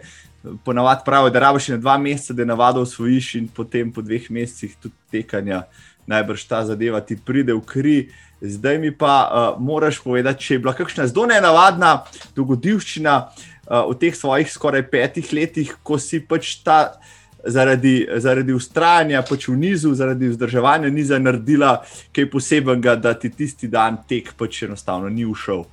Ponavadi 0.65 1.01
pravijo, 1.05 1.29
da 1.29 1.39
rabiš 1.39 1.67
na 1.67 1.77
dva 1.77 1.97
meseca, 1.97 2.34
da 2.34 2.41
je 2.41 2.45
navado 2.45 2.81
usvojiš, 2.81 3.36
in 3.36 3.47
potem 3.47 3.91
po 3.91 4.01
dveh 4.01 4.29
mesecih 4.29 4.75
tudi 4.81 4.93
tekanja, 5.12 5.63
najbrž 6.05 6.43
ta 6.45 6.65
zadeva 6.65 7.01
ti 7.01 7.17
pride 7.17 7.53
v 7.53 7.63
kri. 7.65 7.97
Zdaj 8.41 8.77
mi 8.77 8.91
pa 8.91 9.15
uh, 9.25 9.62
moraš 9.63 10.03
povedati, 10.03 10.43
če 10.43 10.53
je 10.53 10.60
bila 10.60 10.73
kakšna 10.77 11.08
zelo 11.08 11.25
nenavadna 11.25 12.03
dogodivščina 12.36 13.15
uh, 13.25 13.89
v 13.89 13.97
teh 13.97 14.13
svojih 14.13 14.51
skoraj 14.51 14.86
petih 14.91 15.34
letih, 15.34 15.71
ko 15.84 15.97
si 15.97 16.19
pač 16.21 16.60
ta 16.62 16.99
zaradi, 17.45 18.05
zaradi 18.21 18.53
ustrajanja 18.53 19.23
pač 19.25 19.47
v 19.47 19.55
nizu, 19.58 19.93
zaradi 19.95 20.29
vzdrževanja 20.29 20.89
niza 20.89 21.19
naredila 21.19 21.79
kaj 22.13 22.29
posebnega, 22.29 22.95
da 22.95 23.13
ti 23.13 23.29
tisti 23.29 23.67
dan 23.71 23.97
tek 24.08 24.34
pač 24.38 24.63
enostavno 24.67 25.10
ni 25.10 25.25
ušel. 25.25 25.65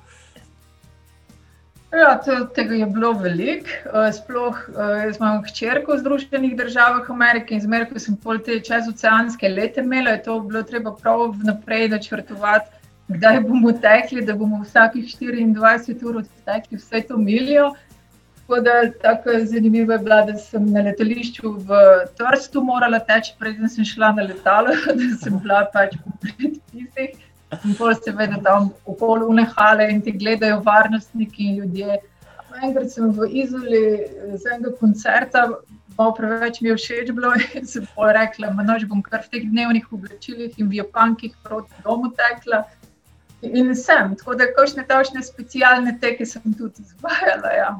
Ja, 1.93 2.21
tega 2.55 2.75
je 2.75 2.85
bilo 2.89 3.11
veliko. 3.21 3.69
Sploh 4.17 4.61
jaz 4.77 5.19
imam 5.19 5.43
hčerko 5.45 5.93
v 5.93 5.99
Združenih 6.01 6.55
državah 6.57 7.09
Amerike 7.13 7.53
in 7.53 7.61
zmeraj, 7.61 7.91
ko 7.91 8.01
sem 8.01 8.15
pol 8.17 8.39
te 8.41 8.57
čezoceanske 8.65 9.51
lete 9.51 9.83
imela, 9.85 10.15
je 10.15 10.23
to 10.25 10.39
bilo 10.47 10.63
treba 10.65 10.95
prav 10.97 11.27
vnaprej 11.37 11.91
načrtovati, 11.93 12.81
kdaj 13.13 13.39
bomo 13.45 13.75
tekli, 13.85 14.25
da 14.25 14.33
bomo 14.33 14.63
vsakih 14.63 15.05
24 15.05 16.07
ur 16.09 16.23
tekli 16.47 16.81
vse 16.81 17.03
to 17.09 17.17
milijo. 17.17 17.73
Tako 18.41 18.59
da 18.61 18.73
tako 19.01 19.37
zanimivo 19.51 19.93
je 19.93 19.99
bilo, 19.99 20.17
da 20.31 20.33
sem 20.37 20.65
na 20.73 20.81
letališču 20.89 21.51
v 21.67 21.83
Trstu 22.17 22.63
morala 22.63 22.99
teči, 22.99 23.35
preden 23.39 23.69
sem 23.69 23.85
šla 23.85 24.11
na 24.17 24.25
letalo, 24.31 24.73
da 24.99 25.11
sem 25.21 25.37
bila 25.45 25.61
pač 25.73 25.93
po 26.01 26.17
predpisih. 26.25 27.21
In 27.65 27.75
bolj 27.77 27.99
se 28.03 28.11
vede 28.11 28.39
tam 28.43 28.71
okoli 28.85 29.27
unehale 29.29 29.89
in 29.91 30.01
ti 30.01 30.11
gledajo 30.11 30.61
varnostniki 30.65 31.49
in 31.49 31.61
ljudje. 31.61 31.99
Enkrat 32.63 32.91
sem 32.91 33.11
v 33.11 33.27
Izoli 33.43 33.83
z 34.37 34.51
enega 34.53 34.73
koncerta, 34.79 35.47
malo 35.97 36.13
preveč 36.17 36.61
mi 36.61 36.69
je 36.69 36.77
všeč 36.77 37.11
bilo 37.15 37.33
in 37.57 37.65
sem 37.69 37.87
pol 37.95 38.13
rekla, 38.13 38.53
noč 38.61 38.85
bom 38.89 39.01
kar 39.05 39.23
v 39.25 39.31
teh 39.33 39.47
dnevnih 39.49 39.89
oblačilih 39.91 40.59
in 40.61 40.69
v 40.69 40.81
Japankih 40.81 41.33
proti 41.43 41.85
domu 41.85 42.13
tekla. 42.17 42.63
In 43.43 43.73
sem, 43.75 44.13
tako 44.15 44.37
da 44.39 44.47
kakšne 44.55 44.85
tašne 44.87 45.23
specialne 45.25 45.97
teke 45.99 46.25
sem 46.25 46.53
tudi 46.55 46.85
izvajala. 46.85 47.49
Ja. 47.51 47.71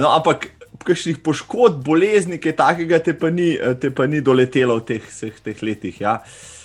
No, 0.00 0.14
ampak 0.14 0.48
kakšnih 0.86 1.18
poškodb, 1.24 1.82
bolezni, 1.84 2.38
kaj 2.40 2.56
takega 2.56 3.02
te 3.02 3.12
pa 3.12 3.28
ni, 3.34 3.52
te 3.80 3.90
pa 3.92 4.06
ni 4.08 4.22
doletelo 4.24 4.78
v 4.80 4.86
teh, 4.94 5.10
teh 5.44 5.60
letih. 5.66 6.00
Ja? 6.00 6.22
Uh, 6.22 6.56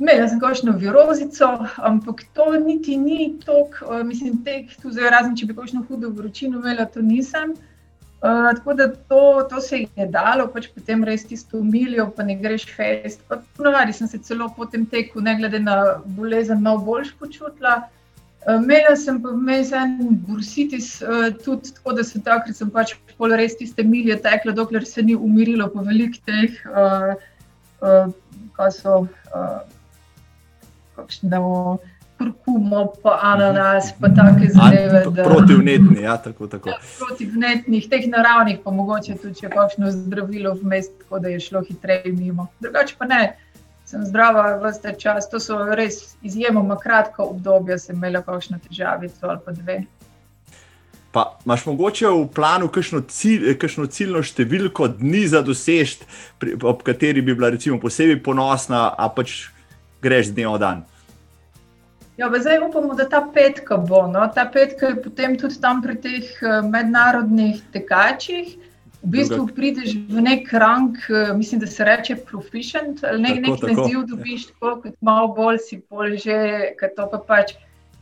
Imela 0.00 0.28
sem 0.28 0.40
kakšno 0.40 0.72
virozico, 0.80 1.48
ampak 1.76 2.22
to 2.34 2.46
niti 2.58 2.96
ni 2.96 3.34
tako, 3.44 3.84
uh, 3.86 4.00
mislim, 4.06 4.38
tek, 4.44 4.70
tu 4.80 4.90
zdaj 4.90 5.10
razen, 5.12 5.36
če 5.36 5.50
bi 5.50 5.56
kakšno 5.56 5.84
hudo 5.88 6.08
vročino 6.16 6.62
imela, 6.62 6.86
to 6.88 7.02
nisem. 7.04 7.52
Uh, 8.22 8.48
tako 8.56 8.74
da 8.78 8.86
to, 8.88 9.20
to 9.50 9.60
se 9.60 9.82
je 9.82 10.06
dalo, 10.06 10.46
pač 10.48 10.68
potem 10.72 11.02
res 11.04 11.26
tisto 11.28 11.58
umilijo, 11.58 12.06
pa 12.16 12.24
ne 12.24 12.38
greš 12.38 12.64
fest. 12.72 13.20
Ponovadi 13.58 13.92
sem 13.92 14.08
se 14.08 14.20
celo 14.22 14.46
po 14.56 14.64
tem 14.64 14.86
teku, 14.86 15.20
ne 15.20 15.34
glede 15.36 15.60
na 15.60 15.76
bolezen, 16.16 16.62
malo 16.62 16.80
boljš 16.86 17.12
počutila. 17.18 17.82
Imela 18.48 18.94
sem 18.98 19.20
pa 19.22 19.34
vmes 19.34 19.74
en 19.76 20.16
bursitis, 20.24 20.88
uh, 21.02 21.28
tudi 21.44 21.74
tako, 21.76 21.98
da 21.98 22.06
sem 22.06 22.24
takrat 22.24 22.64
pač 22.72 22.94
pol 23.18 23.36
res 23.36 23.58
tiste 23.60 23.84
milje 23.84 24.16
tekla, 24.24 24.56
dokler 24.56 24.88
se 24.88 25.04
ni 25.04 25.18
umirilo 25.18 25.68
po 25.74 25.84
velik 25.84 26.16
teh, 26.24 26.56
uh, 26.72 27.12
uh, 27.84 28.10
kaj 28.56 28.74
so. 28.80 28.98
Uh, 29.34 29.60
kakšno 30.96 31.78
kurkumo, 32.22 32.92
pa 33.02 33.18
ananas, 33.22 33.92
pa 34.00 34.08
take 34.08 34.50
zadeve. 34.50 35.04
Protivnetni, 35.24 36.02
ja, 36.02 36.16
tako. 36.16 36.46
tako. 36.46 36.68
Ja, 36.68 36.78
protivnetnih, 36.98 37.88
teh 37.88 38.06
naravnih, 38.08 38.58
pa 38.64 38.70
mogoče 38.70 39.16
tudi 39.22 39.40
če 39.40 39.50
kakšno 39.52 39.90
zdravilo 39.90 40.54
vmes, 40.60 40.90
tako 41.02 41.22
da 41.22 41.32
je 41.32 41.40
šlo 41.40 41.64
hitreje 41.68 42.12
mimo. 42.12 42.46
Drugače 42.60 42.98
pa 42.98 43.08
ne. 43.10 43.22
Sem 43.84 44.04
zdrava 44.06 44.54
vse 44.62 44.94
čas, 44.98 45.26
to 45.28 45.40
so 45.42 45.58
res 45.76 46.14
izjemoma 46.22 46.78
kratka 46.80 47.24
obdobja, 47.24 47.76
sem 47.78 47.96
imela 47.96 48.22
kakšno 48.22 48.60
težavico 48.62 49.26
ali 49.28 49.42
pa 49.44 49.52
dve. 49.52 49.82
Pa 51.12 51.26
imaš 51.44 51.66
mogoče 51.66 52.08
v 52.08 52.22
planu 52.34 52.70
kakšno, 52.72 53.02
cilj, 53.12 53.50
kakšno 53.60 53.84
ciljno 53.92 54.22
številko 54.24 54.88
dni 54.96 55.26
za 55.28 55.42
dosežeti, 55.44 56.06
ob 56.62 56.80
kateri 56.86 57.20
bi 57.20 57.34
bila 57.36 57.50
recimo 57.52 57.76
posebej 57.82 58.22
ponosna, 58.24 58.86
a 58.96 59.10
pač 59.12 59.50
greš 60.02 60.32
z 60.32 60.34
dneva 60.34 60.56
v 60.56 60.60
dan? 60.60 60.78
Ja, 62.20 62.28
zdaj 62.28 62.60
upamo, 62.68 62.94
da 62.94 63.08
ta 63.08 63.22
petka 63.34 63.76
bo. 63.76 64.04
No? 64.06 64.26
Ta 64.34 64.44
petka 64.44 64.92
je 64.92 65.00
potem 65.02 65.38
tudi 65.40 65.56
tam 65.60 65.80
pri 65.82 65.96
teh 65.96 66.28
eh, 66.42 66.60
mednarodnih 66.62 67.62
tekačih. 67.72 68.58
V 69.02 69.10
bistvu 69.10 69.48
prideš 69.50 69.96
v 70.06 70.22
nek 70.22 70.52
rang, 70.52 70.94
eh, 71.08 71.32
mislim, 71.34 71.60
da 71.64 71.66
se 71.66 71.84
reče 71.84 72.16
proficient, 72.28 73.02
ali 73.04 73.22
nek, 73.22 73.40
nek 73.42 73.64
naziv 73.64 74.04
dobiš, 74.06 74.52
tako 74.52 74.76
kot 74.84 74.94
malo 75.00 75.32
bolj 75.34 75.58
si 75.64 75.80
pol 75.80 76.14
že, 76.14 76.36
ker 76.78 76.92
to 76.94 77.08
pa 77.10 77.18
pač 77.18 77.56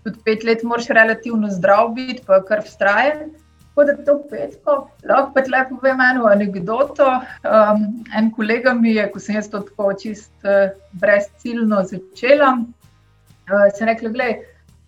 tudi 0.04 0.20
pet 0.24 0.44
let 0.44 0.64
moraš 0.64 0.90
relativno 0.90 1.48
zdrav 1.48 1.94
biti, 1.94 2.20
pa 2.26 2.42
kar 2.44 2.64
vztrajen. 2.66 3.30
Tako 3.70 3.85
da 3.87 3.94
to 4.04 4.14
petko, 4.30 4.72
lahko 5.06 5.33
pa 5.35 5.42
lepo 5.46 5.76
povem 5.78 6.00
eno 6.02 6.26
anegdoto. 6.26 7.06
Um, 7.46 7.85
en 8.18 8.30
kolega 8.35 8.74
mi 8.74 8.96
je, 8.96 9.06
ko 9.12 9.22
sem 9.22 9.38
jaz 9.38 9.48
to 9.50 9.61
tako 9.68 9.92
čist 9.94 10.33
uh, 10.42 10.74
brezciljno 11.00 11.85
začela, 11.87 12.50
uh, 12.59 13.68
sem 13.78 13.88
rekla, 13.88 14.11
da 14.11 14.26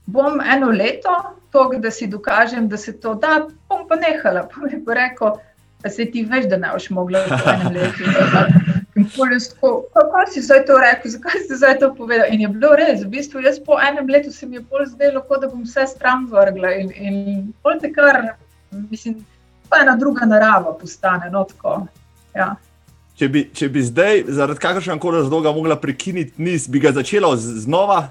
bom 0.06 0.40
eno 0.40 0.70
leto, 0.74 1.14
to, 1.52 1.70
da 1.78 1.90
si 1.90 2.06
dokažem, 2.06 2.68
da 2.68 2.76
se 2.76 3.00
to 3.00 3.14
da, 3.14 3.46
bom 3.68 3.86
pa 3.88 3.96
nehala. 3.96 4.48
Pa 4.50 4.66
mi 4.66 4.72
je 4.72 4.82
rekel, 4.94 5.38
da 5.82 5.90
se 5.90 6.10
ti 6.10 6.22
veš, 6.24 6.46
da 6.50 6.56
ne 6.56 6.70
boš 6.72 6.90
mogla 6.90 7.22
v 7.28 7.40
enem 7.54 7.72
letu. 7.72 8.04
In 8.96 9.06
poljusko, 9.16 9.84
kako 9.94 10.26
si 10.30 10.42
zdaj 10.42 10.64
to 10.66 10.78
rekel, 10.78 11.10
zakaj 11.10 11.40
si 11.46 11.56
zdaj 11.56 11.78
to 11.78 11.94
povedal? 11.94 12.26
In 12.30 12.40
je 12.40 12.48
bilo 12.48 12.74
res, 12.76 13.04
v 13.04 13.08
bistvu 13.14 13.40
jaz 13.40 13.60
po 13.64 13.78
enem 13.80 14.08
letu 14.08 14.32
se 14.32 14.46
mi 14.46 14.56
je 14.56 14.64
pol 14.68 14.84
zdelo, 14.86 15.22
kot 15.28 15.40
da 15.40 15.48
bom 15.48 15.62
vse 15.64 15.86
stran 15.86 16.26
vrgla. 16.30 16.74
In, 16.82 16.90
in 16.92 17.52
pol 17.62 17.80
te 17.80 17.92
kar, 17.92 18.34
mislim, 18.90 19.26
pa 19.68 19.82
ena 19.82 19.96
druga 19.96 20.26
narava 20.26 20.74
postane. 20.80 21.30
No, 21.30 21.44
tako, 21.44 21.86
ja. 22.34 22.54
če, 23.18 23.28
bi, 23.28 23.44
če 23.54 23.68
bi 23.68 23.82
zdaj, 23.82 24.24
zaradi 24.28 24.60
kakršnega 24.60 25.00
koli 25.00 25.22
razloga, 25.22 25.52
mogla 25.52 25.76
prekiniti 25.80 26.42
niz, 26.42 26.68
bi 26.68 26.80
ga 26.80 26.92
začela 26.92 27.36
znova? 27.36 28.02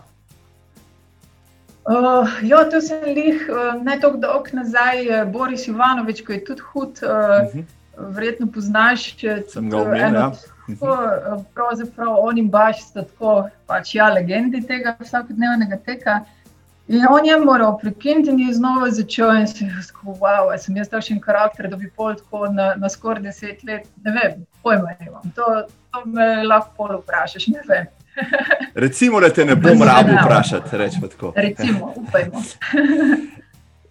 Uh, 1.82 2.30
ja, 2.46 2.62
to 2.70 2.82
sem 2.82 3.08
jih 3.18 3.48
uh, 3.50 3.74
ne 3.82 3.98
tako 4.00 4.20
dolgo 4.22 4.54
nazaj, 4.54 5.02
uh, 5.10 5.22
Boris 5.32 5.68
Ivanovič, 5.68 6.22
ki 6.26 6.38
je 6.38 6.44
tudi 6.52 6.68
hud. 6.72 7.02
Uh, 7.02 7.10
uh 7.10 7.56
-huh. 7.56 7.64
verjetno 8.16 8.48
poznaš, 8.48 9.16
če 9.16 9.44
Sem 9.50 9.70
ga 9.70 9.78
omenil, 9.78 10.16
ja. 10.16 10.32
Tako, 10.68 10.94
eh, 11.04 11.44
pravzaprav 11.54 12.16
oni 12.20 12.44
baš 12.44 12.84
sta 12.84 13.04
tako, 13.04 13.50
pač 13.68 13.96
ja, 13.96 14.10
legendi 14.14 14.62
tega 14.68 14.96
vsakodnevnega 15.00 15.78
teka. 15.86 16.20
In 16.92 17.06
on 17.10 17.26
je 17.26 17.38
moral 17.40 17.78
prekiniti 17.80 18.30
in 18.30 18.40
je 18.40 18.54
znova 18.54 18.90
začel 18.92 19.36
in 19.40 19.48
se 19.48 19.66
je 19.66 19.72
rekel, 19.72 20.14
wow, 20.20 20.52
sem 20.60 20.78
jaz 20.78 20.90
takšen 20.90 21.22
karakter, 21.24 21.70
da 21.72 21.78
bi 21.80 21.88
pol 21.96 22.16
tako 22.20 22.50
na, 22.52 22.74
na 22.76 22.90
skoraj 22.90 23.24
deset 23.24 23.64
let, 23.64 23.88
ne 24.04 24.12
vem, 24.12 24.42
pojma 24.64 24.98
imam. 25.08 25.32
To, 25.36 25.64
to 25.92 26.04
me 26.06 26.44
lahko 26.44 26.74
pol 26.78 26.98
vprašaš, 27.00 27.48
ne 27.48 27.64
vem. 27.70 27.88
Recimo, 28.86 29.22
da 29.24 29.30
te 29.30 29.46
ne 29.46 29.56
bom 29.56 29.84
rabil 29.88 30.20
vprašati, 30.20 30.78
rečemo 30.78 31.08
tako. 31.08 31.34
Recimo, 31.36 31.94
upajmo. 31.96 32.44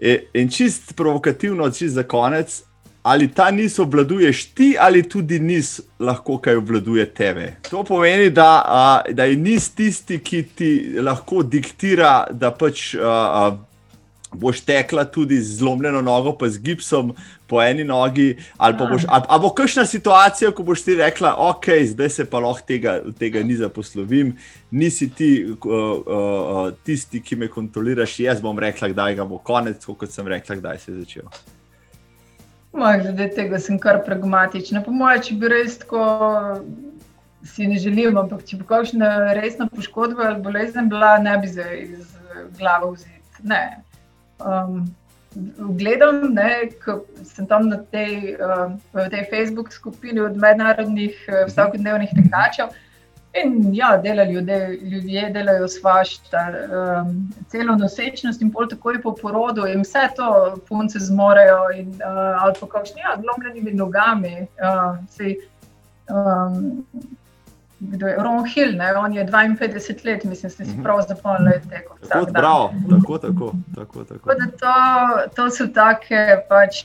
E, 0.00 0.14
In 0.32 0.48
čist 0.48 0.94
provokativno, 0.96 1.66
čist 1.70 1.94
za 1.94 2.02
konec, 2.02 2.62
ali 3.02 3.28
ta 3.28 3.50
niz 3.50 3.78
obvladuješ 3.80 4.44
ti, 4.54 4.76
ali 4.80 5.02
tudi 5.08 5.38
niz 5.40 5.80
lahko 5.98 6.38
kaj 6.38 6.56
obvladuje 6.56 7.06
tebe. 7.14 7.54
To 7.70 7.84
pomeni, 7.84 8.30
da, 8.30 8.62
a, 8.66 9.02
da 9.12 9.24
je 9.24 9.36
niz 9.36 9.70
tisti, 9.74 10.18
ki 10.18 10.42
ti 10.54 10.70
lahko 11.00 11.42
diktira, 11.42 12.26
da 12.30 12.50
pač 12.52 12.94
a, 12.94 13.08
a, 13.10 13.56
boš 14.32 14.60
tekla 14.60 15.04
tudi 15.04 15.40
z 15.40 15.56
zlomljeno 15.58 16.02
nogo, 16.02 16.32
pa 16.38 16.48
z 16.48 16.60
gipsom 16.62 17.14
po 17.46 17.62
eni 17.62 17.84
nogi. 17.84 18.36
Ali 18.56 18.78
pa 18.78 18.86
boš, 18.86 19.02
ali, 19.08 19.24
ali 19.28 19.42
bo 19.42 19.50
kakšna 19.54 19.86
situacija, 19.86 20.50
ko 20.50 20.62
boš 20.62 20.84
ti 20.84 20.94
rekla, 20.94 21.34
ok, 21.38 21.66
zdaj 21.86 22.08
se 22.08 22.24
pa 22.30 22.38
lahko 22.38 22.66
tega, 22.66 23.00
tega 23.18 23.42
niza 23.42 23.68
poslovim, 23.68 24.36
nisi 24.70 25.08
ti 25.10 25.30
uh, 25.48 25.56
uh, 25.66 26.68
tisti, 26.84 27.22
ki 27.22 27.36
me 27.36 27.48
kontroliraš, 27.48 28.20
jaz 28.20 28.44
bom 28.44 28.58
rekla, 28.58 28.92
kdaj 28.92 29.16
ga 29.18 29.24
bo 29.24 29.38
konec, 29.38 29.84
kot 29.84 30.12
sem 30.12 30.28
rekla, 30.28 30.60
kdaj 30.60 30.78
se 30.78 30.92
je 30.92 31.00
začel. 31.00 31.32
Moj, 32.72 33.00
glede 33.02 33.26
tega 33.34 33.58
sem 33.58 33.78
kar 33.82 33.98
pragmatična. 34.06 34.84
Po 34.86 34.92
mojem, 34.94 35.22
če 35.26 35.36
bi 35.42 35.48
res 35.50 35.80
tako 35.82 36.04
si 37.42 37.66
ne 37.66 37.78
želim, 37.82 38.18
ampak 38.20 38.44
če 38.46 38.60
bi 38.60 38.66
kakšna 38.68 39.10
resna 39.38 39.66
poškodba 39.72 40.28
ali 40.28 40.42
bolezen 40.44 40.88
bila, 40.92 41.16
ne 41.18 41.36
bi 41.42 41.50
zdaj 41.50 41.76
iz 41.82 42.16
glave 42.58 42.92
vzeti. 42.92 43.46
Ne. 43.50 43.62
Um, 44.38 44.84
gledam, 45.80 46.36
ko 46.84 47.00
sem 47.24 47.48
tam 47.50 47.68
na 47.72 47.80
tej, 47.94 48.36
uh, 48.36 48.76
tej 49.10 49.26
Facebook 49.32 49.72
skupini 49.72 50.20
od 50.20 50.36
mednarodnih 50.36 51.16
uh, 51.28 51.42
vsakodnevnih 51.48 52.14
tekačev. 52.14 52.70
In 53.32 53.74
ja, 53.74 53.96
delajo 53.96 54.30
ljudje, 54.30 54.78
ljudje 54.82 55.30
delajo 55.30 55.68
svašta, 55.68 56.40
um, 56.50 57.32
celo 57.48 57.76
nosečnost 57.76 58.42
in 58.42 58.50
pol 58.50 58.66
takoj 58.68 58.98
po 59.02 59.12
porodu, 59.14 59.68
in 59.70 59.84
vse 59.86 60.08
to 60.16 60.56
punce 60.68 60.98
zmorejo, 60.98 61.68
in, 61.78 61.92
uh, 62.02 62.42
ali 62.42 62.58
pa 62.60 62.66
kakšni, 62.66 63.00
ja, 63.00 63.14
zlomljenimi 63.22 63.72
nogami. 63.78 64.34
Uh, 64.58 64.98
sej, 65.14 65.36
um, 66.10 66.82
kdo 67.80 68.06
je 68.06 68.16
Ron 68.16 68.44
Hill, 68.44 68.76
ne? 68.76 68.96
on 68.96 69.12
je 69.12 69.26
52 69.26 70.04
let, 70.04 70.24
mislim, 70.24 70.52
da 70.58 70.64
si 70.64 70.82
prav 70.82 71.00
zapomnil 71.08 71.60
teko. 71.70 71.96
Tako, 72.08 72.32
bravo, 72.32 72.74
tako, 72.90 73.18
tako, 73.18 73.52
tako, 73.74 74.04
tako. 74.04 74.28
Tako 74.28 74.34
da 74.40 74.46
to, 74.46 74.74
to 75.36 75.50
so 75.50 75.66
take, 75.74 76.42
pač, 76.48 76.84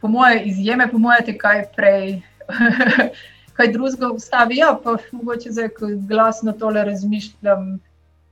po 0.00 0.08
moje, 0.08 0.42
izjeme, 0.44 0.88
po 0.90 0.98
moje, 0.98 1.24
te 1.24 1.38
kaj 1.38 1.64
prej. 1.76 2.22
Kaj 3.52 3.72
drugega 3.72 4.10
ustavi, 4.12 4.56
ja, 4.56 4.72
pa 4.84 4.96
mogoče 5.12 5.52
zdaj, 5.52 5.68
ko 5.76 5.90
glasno 6.08 6.52
tole 6.52 6.84
razmišljam, 6.84 7.74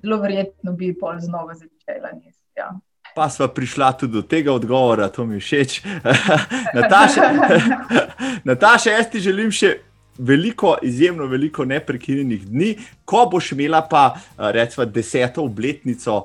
zelo 0.02 0.20
verjetno 0.22 0.72
bi 0.72 0.94
pol 0.98 1.20
znova 1.20 1.54
začela. 1.54 2.14
Nis, 2.16 2.36
ja. 2.56 2.70
Pa 3.14 3.28
sva 3.28 3.48
prišla 3.48 3.92
tudi 3.92 4.12
do 4.12 4.22
tega 4.22 4.52
odgovora, 4.52 5.08
to 5.08 5.26
mi 5.26 5.40
všeč. 5.40 5.82
Nataša, 6.76 7.30
Nataša, 8.48 8.90
jaz 8.90 9.10
ti 9.10 9.20
želim 9.20 9.50
še 9.52 9.76
veliko, 10.20 10.76
izjemno 10.82 11.26
veliko 11.26 11.64
neprekinjenih 11.64 12.46
dni, 12.46 12.70
ko 13.04 13.24
boš 13.32 13.52
imela 13.52 13.80
pa 13.90 14.14
recimo 14.36 14.84
deseto 14.86 15.42
obletnico, 15.42 16.24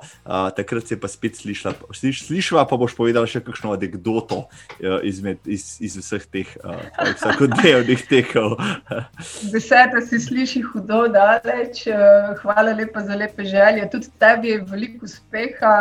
takrat 0.55 0.87
se 0.87 0.99
pa 0.99 1.07
spet 1.07 1.37
slišala, 1.37 1.75
slišala 1.93 2.65
pa 2.69 2.77
boš 2.77 2.95
povedala 2.97 3.27
še 3.27 3.41
kakšno 3.45 3.73
anekdoto 3.73 4.43
izmed, 5.03 5.39
iz, 5.45 5.77
iz 5.81 5.97
vseh 5.97 6.27
teh 6.31 6.51
vsakodnevnih 7.15 8.03
tekov. 8.09 8.57
Deseta 9.53 10.03
si 10.05 10.19
sliši 10.21 10.61
hudo 10.67 11.05
daleč, 11.13 11.85
hvala 12.43 12.75
lepa 12.75 13.05
za 13.07 13.17
lepe 13.17 13.47
želje. 13.47 13.87
Tudi 13.91 14.11
tebi 14.19 14.53
je 14.53 14.59
veliko 14.69 15.09
uspeha, 15.09 15.73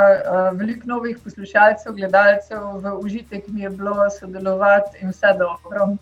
veliko 0.56 0.88
novih 0.94 1.18
poslušalcev, 1.24 1.98
gledalcev, 1.98 2.64
v 2.80 2.96
užitek 3.02 3.48
mi 3.48 3.66
je 3.66 3.74
bilo 3.74 4.08
sodelovati 4.20 5.02
in 5.02 5.12
vse 5.12 5.36
dobro. 5.38 5.92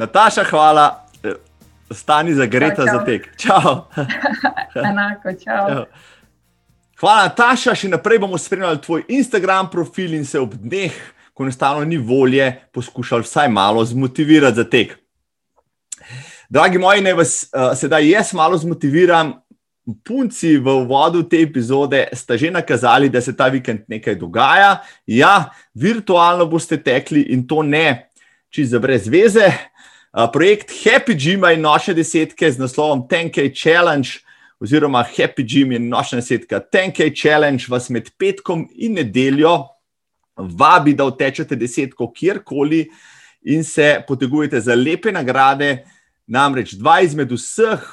Nataša, 0.00 0.44
hvala. 0.50 1.09
Stani 1.90 2.34
za 2.34 2.46
Greta 2.46 2.84
za 2.84 3.04
tek. 3.04 3.28
Čau. 3.36 3.90
Enako, 4.90 5.32
čau. 5.32 5.66
čau. 5.68 5.84
Hvala, 7.00 7.30
Nataša. 7.30 7.74
Še 7.74 7.88
naprej 7.88 8.20
bomo 8.20 8.38
spremljali 8.38 8.80
tvoj 8.84 9.06
Instagram 9.08 9.70
profil 9.72 10.14
in 10.14 10.26
se 10.28 10.40
ob 10.40 10.52
dneh, 10.52 10.92
ko 11.32 11.46
enostavno 11.46 11.86
ni 11.88 11.96
volje, 11.96 12.52
poskušali 12.76 13.24
vsaj 13.24 13.48
malo 13.48 13.84
zmotivirati 13.84 14.60
za 14.60 14.64
tek. 14.68 14.98
Dragi 16.50 16.78
moji, 16.82 17.00
naj 17.00 17.14
vas 17.16 17.32
uh, 17.54 17.70
sedaj 17.78 18.10
jaz 18.10 18.34
malo 18.36 18.58
zmotiviram. 18.58 19.38
Punci 20.06 20.52
v 20.60 20.74
uvodu 20.84 21.22
te 21.26 21.40
epizode 21.42 22.04
sta 22.14 22.36
že 22.36 22.50
nakazali, 22.52 23.08
da 23.08 23.20
se 23.20 23.32
ta 23.36 23.48
vikend 23.48 23.88
nekaj 23.88 24.14
dogaja. 24.20 24.76
Ja, 25.06 25.50
virtualno 25.74 26.46
boste 26.46 26.76
tekli 26.76 27.22
in 27.32 27.46
to 27.48 27.62
ne 27.62 28.10
čisto 28.50 28.78
brez 28.78 29.08
veze. 29.08 29.48
Uh, 30.10 30.26
projekt 30.32 30.72
Happy 30.84 31.14
Gym 31.14 31.44
in 31.46 31.60
nočne 31.62 31.94
desetke 31.94 32.48
z 32.50 32.58
naslovom 32.58 33.04
10K 33.06 33.44
Challenge, 33.54 34.18
oziroma 34.58 35.04
Happy 35.06 35.44
Gym 35.46 35.70
in 35.70 35.86
nočna 35.86 36.18
desetka 36.18 36.58
10K 36.58 37.12
Challenge, 37.14 37.62
vas 37.70 37.86
med 37.94 38.08
petkom 38.18 38.64
in 38.74 38.96
nedeljo 38.98 39.68
vabi, 40.34 40.96
da 40.98 41.06
utečete 41.06 41.54
desetko 41.54 42.08
kjerkoli 42.10 42.88
in 43.46 43.62
se 43.64 44.00
potegujete 44.08 44.58
za 44.60 44.74
lepe 44.74 45.12
nagrade. 45.14 45.84
Namreč 46.26 46.74
dva 46.78 47.00
izmed 47.06 47.30
vseh 47.30 47.84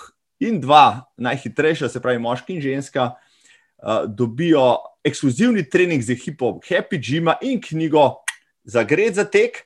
in 0.42 0.58
dva 0.62 1.06
najhitrejša, 1.22 1.90
se 1.90 2.02
pravi 2.02 2.18
moški 2.22 2.56
in 2.56 2.64
ženska, 2.66 3.12
uh, 3.14 4.08
dobijo 4.10 4.80
ekskluzivni 5.06 5.68
trening 5.70 6.02
z 6.02 6.18
ekipo 6.18 6.56
Happy 6.66 6.98
Gym 6.98 7.30
in 7.46 7.62
knjigo 7.62 8.24
za 8.66 8.82
gred 8.84 9.22
za 9.22 9.26
tek. 9.30 9.62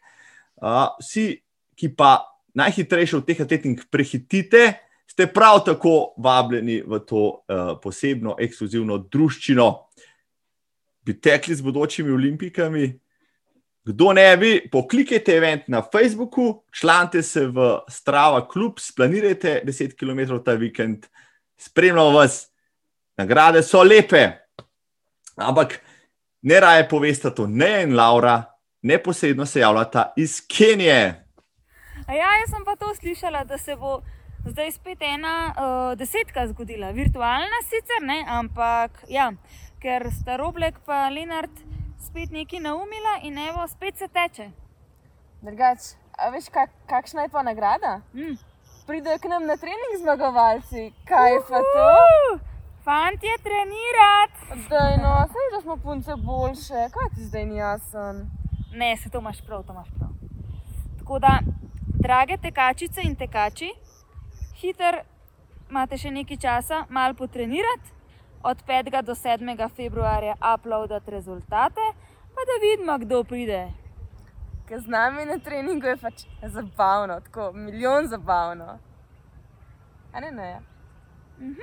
Uh, 0.60 0.92
vsi, 1.00 1.40
ki 1.80 1.94
pa 1.96 2.31
najhitrejše 2.56 3.18
v 3.18 3.26
teh 3.28 3.42
atletih 3.42 3.86
prehitite, 3.92 4.64
ste 5.12 5.28
prav 5.28 5.64
tako 5.66 6.14
vabljeni 6.18 6.82
v 6.88 7.00
to 7.08 7.22
uh, 7.22 7.76
posebno 7.84 8.36
ekskluzivno 8.40 8.98
druščino. 9.12 9.68
Bi 11.04 11.18
tekli 11.20 11.56
z 11.56 11.66
bodočimi 11.66 12.12
olimpijkami. 12.12 12.86
Kdo 13.84 14.12
ne 14.14 14.28
bi, 14.38 14.52
poklikajte 14.72 15.34
event 15.36 15.68
na 15.68 15.82
Facebooku, 15.82 16.64
člante 16.72 17.24
se 17.26 17.48
v 17.48 17.80
Strava 17.90 18.44
klub, 18.48 18.80
splanirajte 18.80 19.64
10 19.66 19.96
km 19.98 20.38
ta 20.46 20.54
vikend, 20.54 21.08
spremljamo 21.58 22.12
vas, 22.14 22.46
nagrade 23.18 23.64
so 23.64 23.82
lepe. 23.84 24.28
Ampak 25.36 25.80
ne 26.42 26.60
raje 26.60 26.86
poveste 26.90 27.34
to 27.36 27.48
ne 27.48 27.82
in 27.84 27.96
Laura, 27.96 28.44
neposredno 28.82 29.46
se 29.46 29.60
javljata 29.60 30.14
iz 30.18 30.42
Kenije. 30.48 31.31
Ja, 32.12 32.28
jaz 32.41 32.50
sem 32.52 32.63
pa 32.67 32.76
to 32.76 32.89
slišala, 32.95 33.45
da 33.47 33.58
se 33.58 33.76
bo 33.80 34.02
zdaj 34.43 34.71
spet 34.76 35.00
ena 35.02 35.36
uh, 35.47 35.91
desetka 35.95 36.43
zgodila, 36.50 36.89
virtualna 36.91 37.62
sicer, 37.69 38.04
ne, 38.04 38.17
ampak 38.28 39.06
ja, 39.08 39.30
ker 39.80 40.10
sta 40.12 40.36
Roblek 40.41 40.82
pa 40.86 41.06
Lenart 41.08 41.62
spet 42.04 42.34
nekaj 42.36 42.60
naumila 42.65 43.13
in 43.24 43.39
evo, 43.39 43.63
spet 43.71 43.95
se 43.95 44.10
teče. 44.12 44.50
Drugač, 45.41 45.93
a 46.19 46.34
veš, 46.36 46.50
kak, 46.52 46.74
kakšna 46.91 47.30
je 47.30 47.32
pa 47.32 47.45
nagrada? 47.47 48.02
Mm. 48.12 48.36
Pridejo 48.89 49.21
k 49.24 49.32
nam 49.32 49.47
na 49.47 49.56
trening 49.62 49.95
zmagovalci, 50.04 50.89
kaj 51.08 51.32
je 51.38 51.41
pa 51.47 51.63
to? 51.63 51.88
Fantje, 52.84 53.38
trenirati! 53.45 54.60
Zdaj, 54.65 54.97
no, 55.00 55.15
sej, 55.32 55.50
da 55.56 55.63
smo 55.63 55.80
punce 55.80 56.19
boljše, 56.19 56.89
kaj 56.91 57.10
ti 57.15 57.32
zdaj 57.32 57.45
ni 57.45 57.63
jasen? 57.63 58.26
Ne, 58.76 58.97
se 58.97 59.10
to 59.10 59.24
imaš 59.24 59.39
prav, 59.47 59.63
to 59.63 59.71
imaš 59.71 59.95
prav. 59.95 60.12
Tako 61.00 61.19
da, 61.24 61.39
drage 61.88 62.38
tekačice 62.38 63.02
in 63.04 63.15
tekači, 63.15 63.72
hiter 64.62 65.02
imate 65.70 65.98
še 65.98 66.12
nekaj 66.12 66.38
časa, 66.38 66.86
malo 66.89 67.13
potrenirati, 67.13 67.94
od 68.44 68.63
5. 68.67 69.04
do 69.06 69.15
7. 69.15 69.70
februarja 69.76 70.36
uploadati 70.56 71.12
rezultate, 71.12 71.86
pa 72.36 72.41
da 72.50 72.58
vidimo, 72.62 72.98
kdo 72.98 73.24
pride. 73.24 73.62
Ker 74.67 74.82
z 74.82 74.88
nami 74.88 75.26
na 75.26 75.38
treningu 75.39 75.88
je 75.88 75.98
pač 75.98 76.26
zabavno, 76.41 77.20
tako 77.20 77.52
milijon 77.54 78.08
zabavno. 78.08 78.80
A 80.13 80.20
ne, 80.20 80.32
ne. 80.32 80.60
Mhm. 81.39 81.62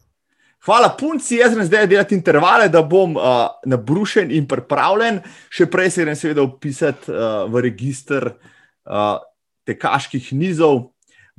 Hvala, 0.61 0.91
punci, 0.93 1.39
jaz 1.39 1.55
grem 1.55 1.65
zdaj 1.65 1.87
delati 1.89 2.13
intervale, 2.15 2.67
da 2.69 2.83
bom 2.85 3.15
uh, 3.17 3.47
nabrušen 3.65 4.29
in 4.29 4.45
pripravljen. 4.49 5.23
Še 5.49 5.67
prej 5.73 5.95
se 5.95 6.05
grem 6.05 6.19
seveda 6.21 6.45
upisati 6.45 7.09
uh, 7.09 7.47
v 7.49 7.63
registr 7.65 8.27
uh, 8.29 9.23
tekaških 9.65 10.27
nizov. 10.37 10.91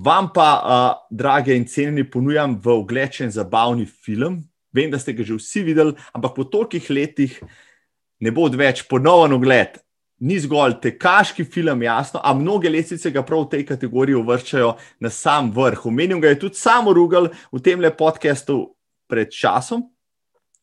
Vam 0.01 0.31
pa, 0.33 0.47
uh, 0.57 1.03
drage 1.13 1.53
in 1.53 1.67
cenjeni, 1.69 2.07
ponujam 2.09 2.57
v 2.57 2.73
oglečen 2.73 3.29
zabavni 3.29 3.85
film. 3.85 4.41
Vem, 4.73 4.89
da 4.89 4.97
ste 4.97 5.13
ga 5.13 5.27
že 5.27 5.37
vsi 5.37 5.67
videli, 5.69 5.93
ampak 6.17 6.33
po 6.33 6.47
tolikih 6.49 6.89
letih 6.89 7.37
ne 8.25 8.33
bo 8.33 8.49
več 8.49 8.87
ponoven 8.89 9.37
ogled. 9.37 9.77
Ni 10.25 10.41
zgolj 10.41 10.79
tekaški 10.81 11.45
film, 11.45 11.85
jasno, 11.85 12.25
a 12.25 12.33
mnoge 12.33 12.73
lesice 12.73 13.13
ga 13.13 13.21
prav 13.21 13.45
v 13.45 13.53
tej 13.53 13.69
kategoriji 13.69 14.17
uvrščajo 14.17 14.75
na 14.97 15.13
sam 15.13 15.53
vrh. 15.53 15.85
Omenil 15.85 16.17
ga 16.21 16.33
je 16.33 16.41
tudi 16.47 16.57
samo 16.57 16.89
Rugal 16.93 17.29
v 17.53 17.61
tem 17.61 17.77
le 17.77 17.93
podkastu 17.93 18.63
pred 19.11 19.31
časom. 19.35 19.83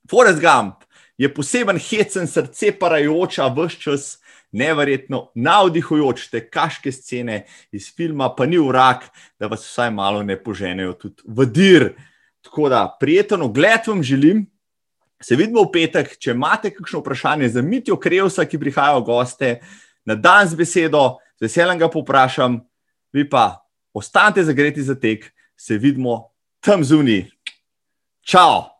Forrest 0.08 0.40
Gump 0.40 0.86
je 1.18 1.28
poseben 1.34 1.76
hecen, 1.76 2.26
srce 2.26 2.72
parajoča, 2.80 3.50
vse 3.52 3.80
čas 3.82 4.06
neverjetno 4.52 5.26
navdihujoč 5.34 6.28
tekaške 6.32 6.92
scene 6.92 7.42
iz 7.72 7.90
filma, 7.94 8.30
pa 8.34 8.46
ni 8.46 8.58
urak, 8.58 9.10
da 9.40 9.46
vas 9.46 9.66
vsaj 9.66 9.90
malo 9.92 10.22
ne 10.22 10.38
poženejo 10.40 10.94
tudi 10.96 11.22
v 11.26 11.46
dir. 11.46 11.90
Tako 12.40 12.68
da 12.68 12.86
prijeten 13.00 13.42
ogled 13.42 13.86
vam 13.86 14.02
želim. 14.02 14.46
Se 15.20 15.36
vidimo 15.36 15.64
v 15.66 15.72
petek, 15.74 16.14
če 16.16 16.30
imate 16.30 16.70
kakšno 16.70 17.02
vprašanje 17.02 17.48
za 17.50 17.62
Mitijo 17.62 17.98
Krevsa, 17.98 18.46
ki 18.46 18.58
prihaja 18.58 18.96
v 19.00 19.04
goste, 19.04 19.48
na 20.06 20.14
dan 20.14 20.46
z 20.48 20.54
besedo, 20.56 21.18
z 21.36 21.48
veseljem 21.48 21.80
ga 21.82 21.88
poprašam, 21.90 22.60
vi 23.12 23.26
pa 23.28 23.58
ostanite 23.92 24.44
zagreti 24.46 24.82
za 24.82 24.94
tek, 24.94 25.26
se 25.58 25.78
vidimo 25.78 26.30
tam 26.62 26.84
zunaj. 26.84 27.26
Čau! 28.28 28.77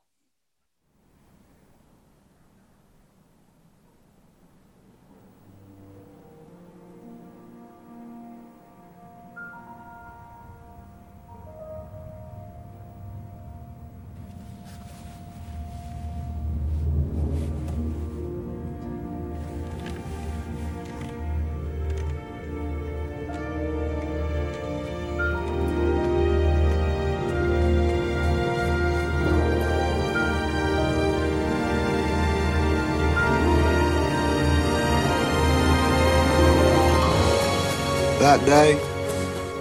That 38.28 38.44
day, 38.44 38.74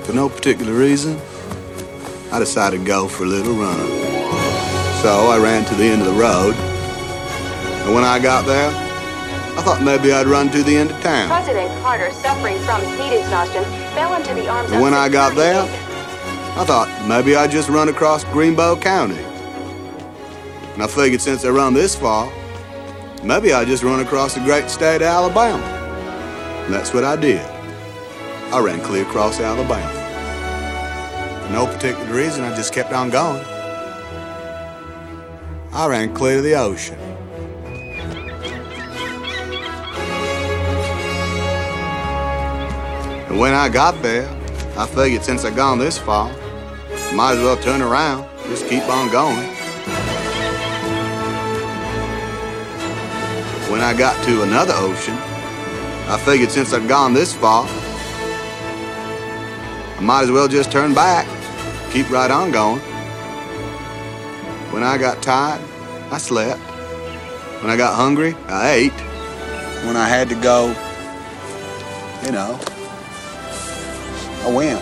for 0.03 0.11
no 0.11 0.27
particular 0.27 0.73
reason, 0.73 1.17
I 2.33 2.39
decided 2.39 2.81
to 2.81 2.85
go 2.85 3.07
for 3.07 3.23
a 3.23 3.25
little 3.25 3.53
run. 3.53 3.79
So 5.01 5.29
I 5.31 5.39
ran 5.41 5.63
to 5.67 5.75
the 5.75 5.85
end 5.85 6.01
of 6.01 6.07
the 6.07 6.19
road, 6.19 6.53
and 6.53 7.95
when 7.95 8.03
I 8.03 8.19
got 8.19 8.45
there, 8.45 8.67
I 9.57 9.61
thought 9.61 9.81
maybe 9.81 10.11
I'd 10.11 10.27
run 10.27 10.49
to 10.49 10.63
the 10.63 10.75
end 10.75 10.91
of 10.91 10.99
town. 10.99 11.29
President 11.29 11.71
Carter, 11.81 12.11
suffering 12.11 12.59
from 12.59 12.81
heat 12.97 13.17
exhaustion, 13.17 13.63
fell 13.95 14.13
into 14.15 14.33
the 14.33 14.49
arms 14.49 14.69
And 14.69 14.81
when 14.81 14.93
I 14.93 15.07
got 15.07 15.33
there. 15.33 15.61
I 16.59 16.65
thought 16.65 16.89
maybe 17.07 17.37
I'd 17.37 17.51
just 17.51 17.69
run 17.69 17.87
across 17.87 18.25
Greenbow 18.25 18.81
County. 18.81 19.23
And 20.73 20.83
I 20.83 20.87
figured 20.87 21.21
since 21.21 21.45
I 21.45 21.51
run 21.51 21.73
this 21.73 21.95
far, 21.95 22.29
maybe 23.23 23.53
I'd 23.53 23.67
just 23.67 23.83
run 23.83 24.01
across 24.01 24.33
the 24.33 24.41
great 24.41 24.69
state 24.69 24.97
of 24.97 25.03
Alabama. 25.03 25.63
And 26.65 26.73
that's 26.73 26.93
what 26.93 27.05
I 27.05 27.15
did. 27.15 27.56
I 28.49 28.59
ran 28.61 28.79
clear 28.79 29.03
across 29.03 29.41
Alabama. 29.41 29.91
For 31.45 31.51
no 31.51 31.67
particular 31.67 32.13
reason, 32.13 32.45
I 32.45 32.55
just 32.55 32.73
kept 32.73 32.93
on 32.93 33.09
going. 33.09 33.43
I 35.73 35.85
ran 35.89 36.13
clear 36.13 36.37
to 36.37 36.41
the 36.41 36.55
ocean. 36.55 36.97
And 43.27 43.37
when 43.37 43.53
I 43.53 43.67
got 43.67 44.01
there, 44.01 44.29
I 44.77 44.87
figured 44.87 45.23
since 45.25 45.43
I'd 45.43 45.57
gone 45.57 45.77
this 45.77 45.97
far, 45.97 46.29
I 46.29 47.11
might 47.13 47.33
as 47.33 47.39
well 47.39 47.57
turn 47.57 47.81
around, 47.81 48.29
just 48.47 48.69
keep 48.69 48.83
on 48.83 49.11
going. 49.11 49.45
When 53.69 53.81
I 53.81 53.93
got 53.93 54.23
to 54.23 54.43
another 54.43 54.73
ocean, 54.77 55.15
I 56.09 56.17
figured 56.23 56.49
since 56.49 56.71
I'd 56.73 56.87
gone 56.87 57.13
this 57.13 57.35
far, 57.35 57.67
I 59.97 60.01
might 60.01 60.21
as 60.21 60.31
well 60.31 60.47
just 60.47 60.71
turn 60.71 60.93
back, 60.93 61.25
keep 61.91 62.09
right 62.11 62.29
on 62.29 62.51
going. 62.51 62.79
When 64.71 64.83
I 64.83 64.97
got 64.97 65.23
tired, 65.23 65.59
I 66.11 66.19
slept. 66.19 66.61
When 67.61 67.71
I 67.71 67.77
got 67.77 67.95
hungry, 67.95 68.35
I 68.47 68.73
ate. 68.73 68.91
When 69.87 69.97
I 69.97 70.07
had 70.07 70.29
to 70.29 70.35
go, 70.35 70.67
you 72.23 72.31
know, 72.31 72.59
I 74.43 74.51
went. 74.53 74.81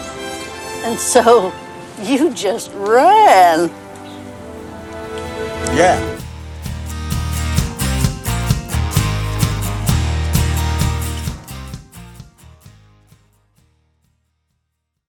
And 0.84 0.99
so 0.99 1.54
you 2.01 2.34
just 2.34 2.71
ran. 2.73 3.69
Yeah. 5.75 6.19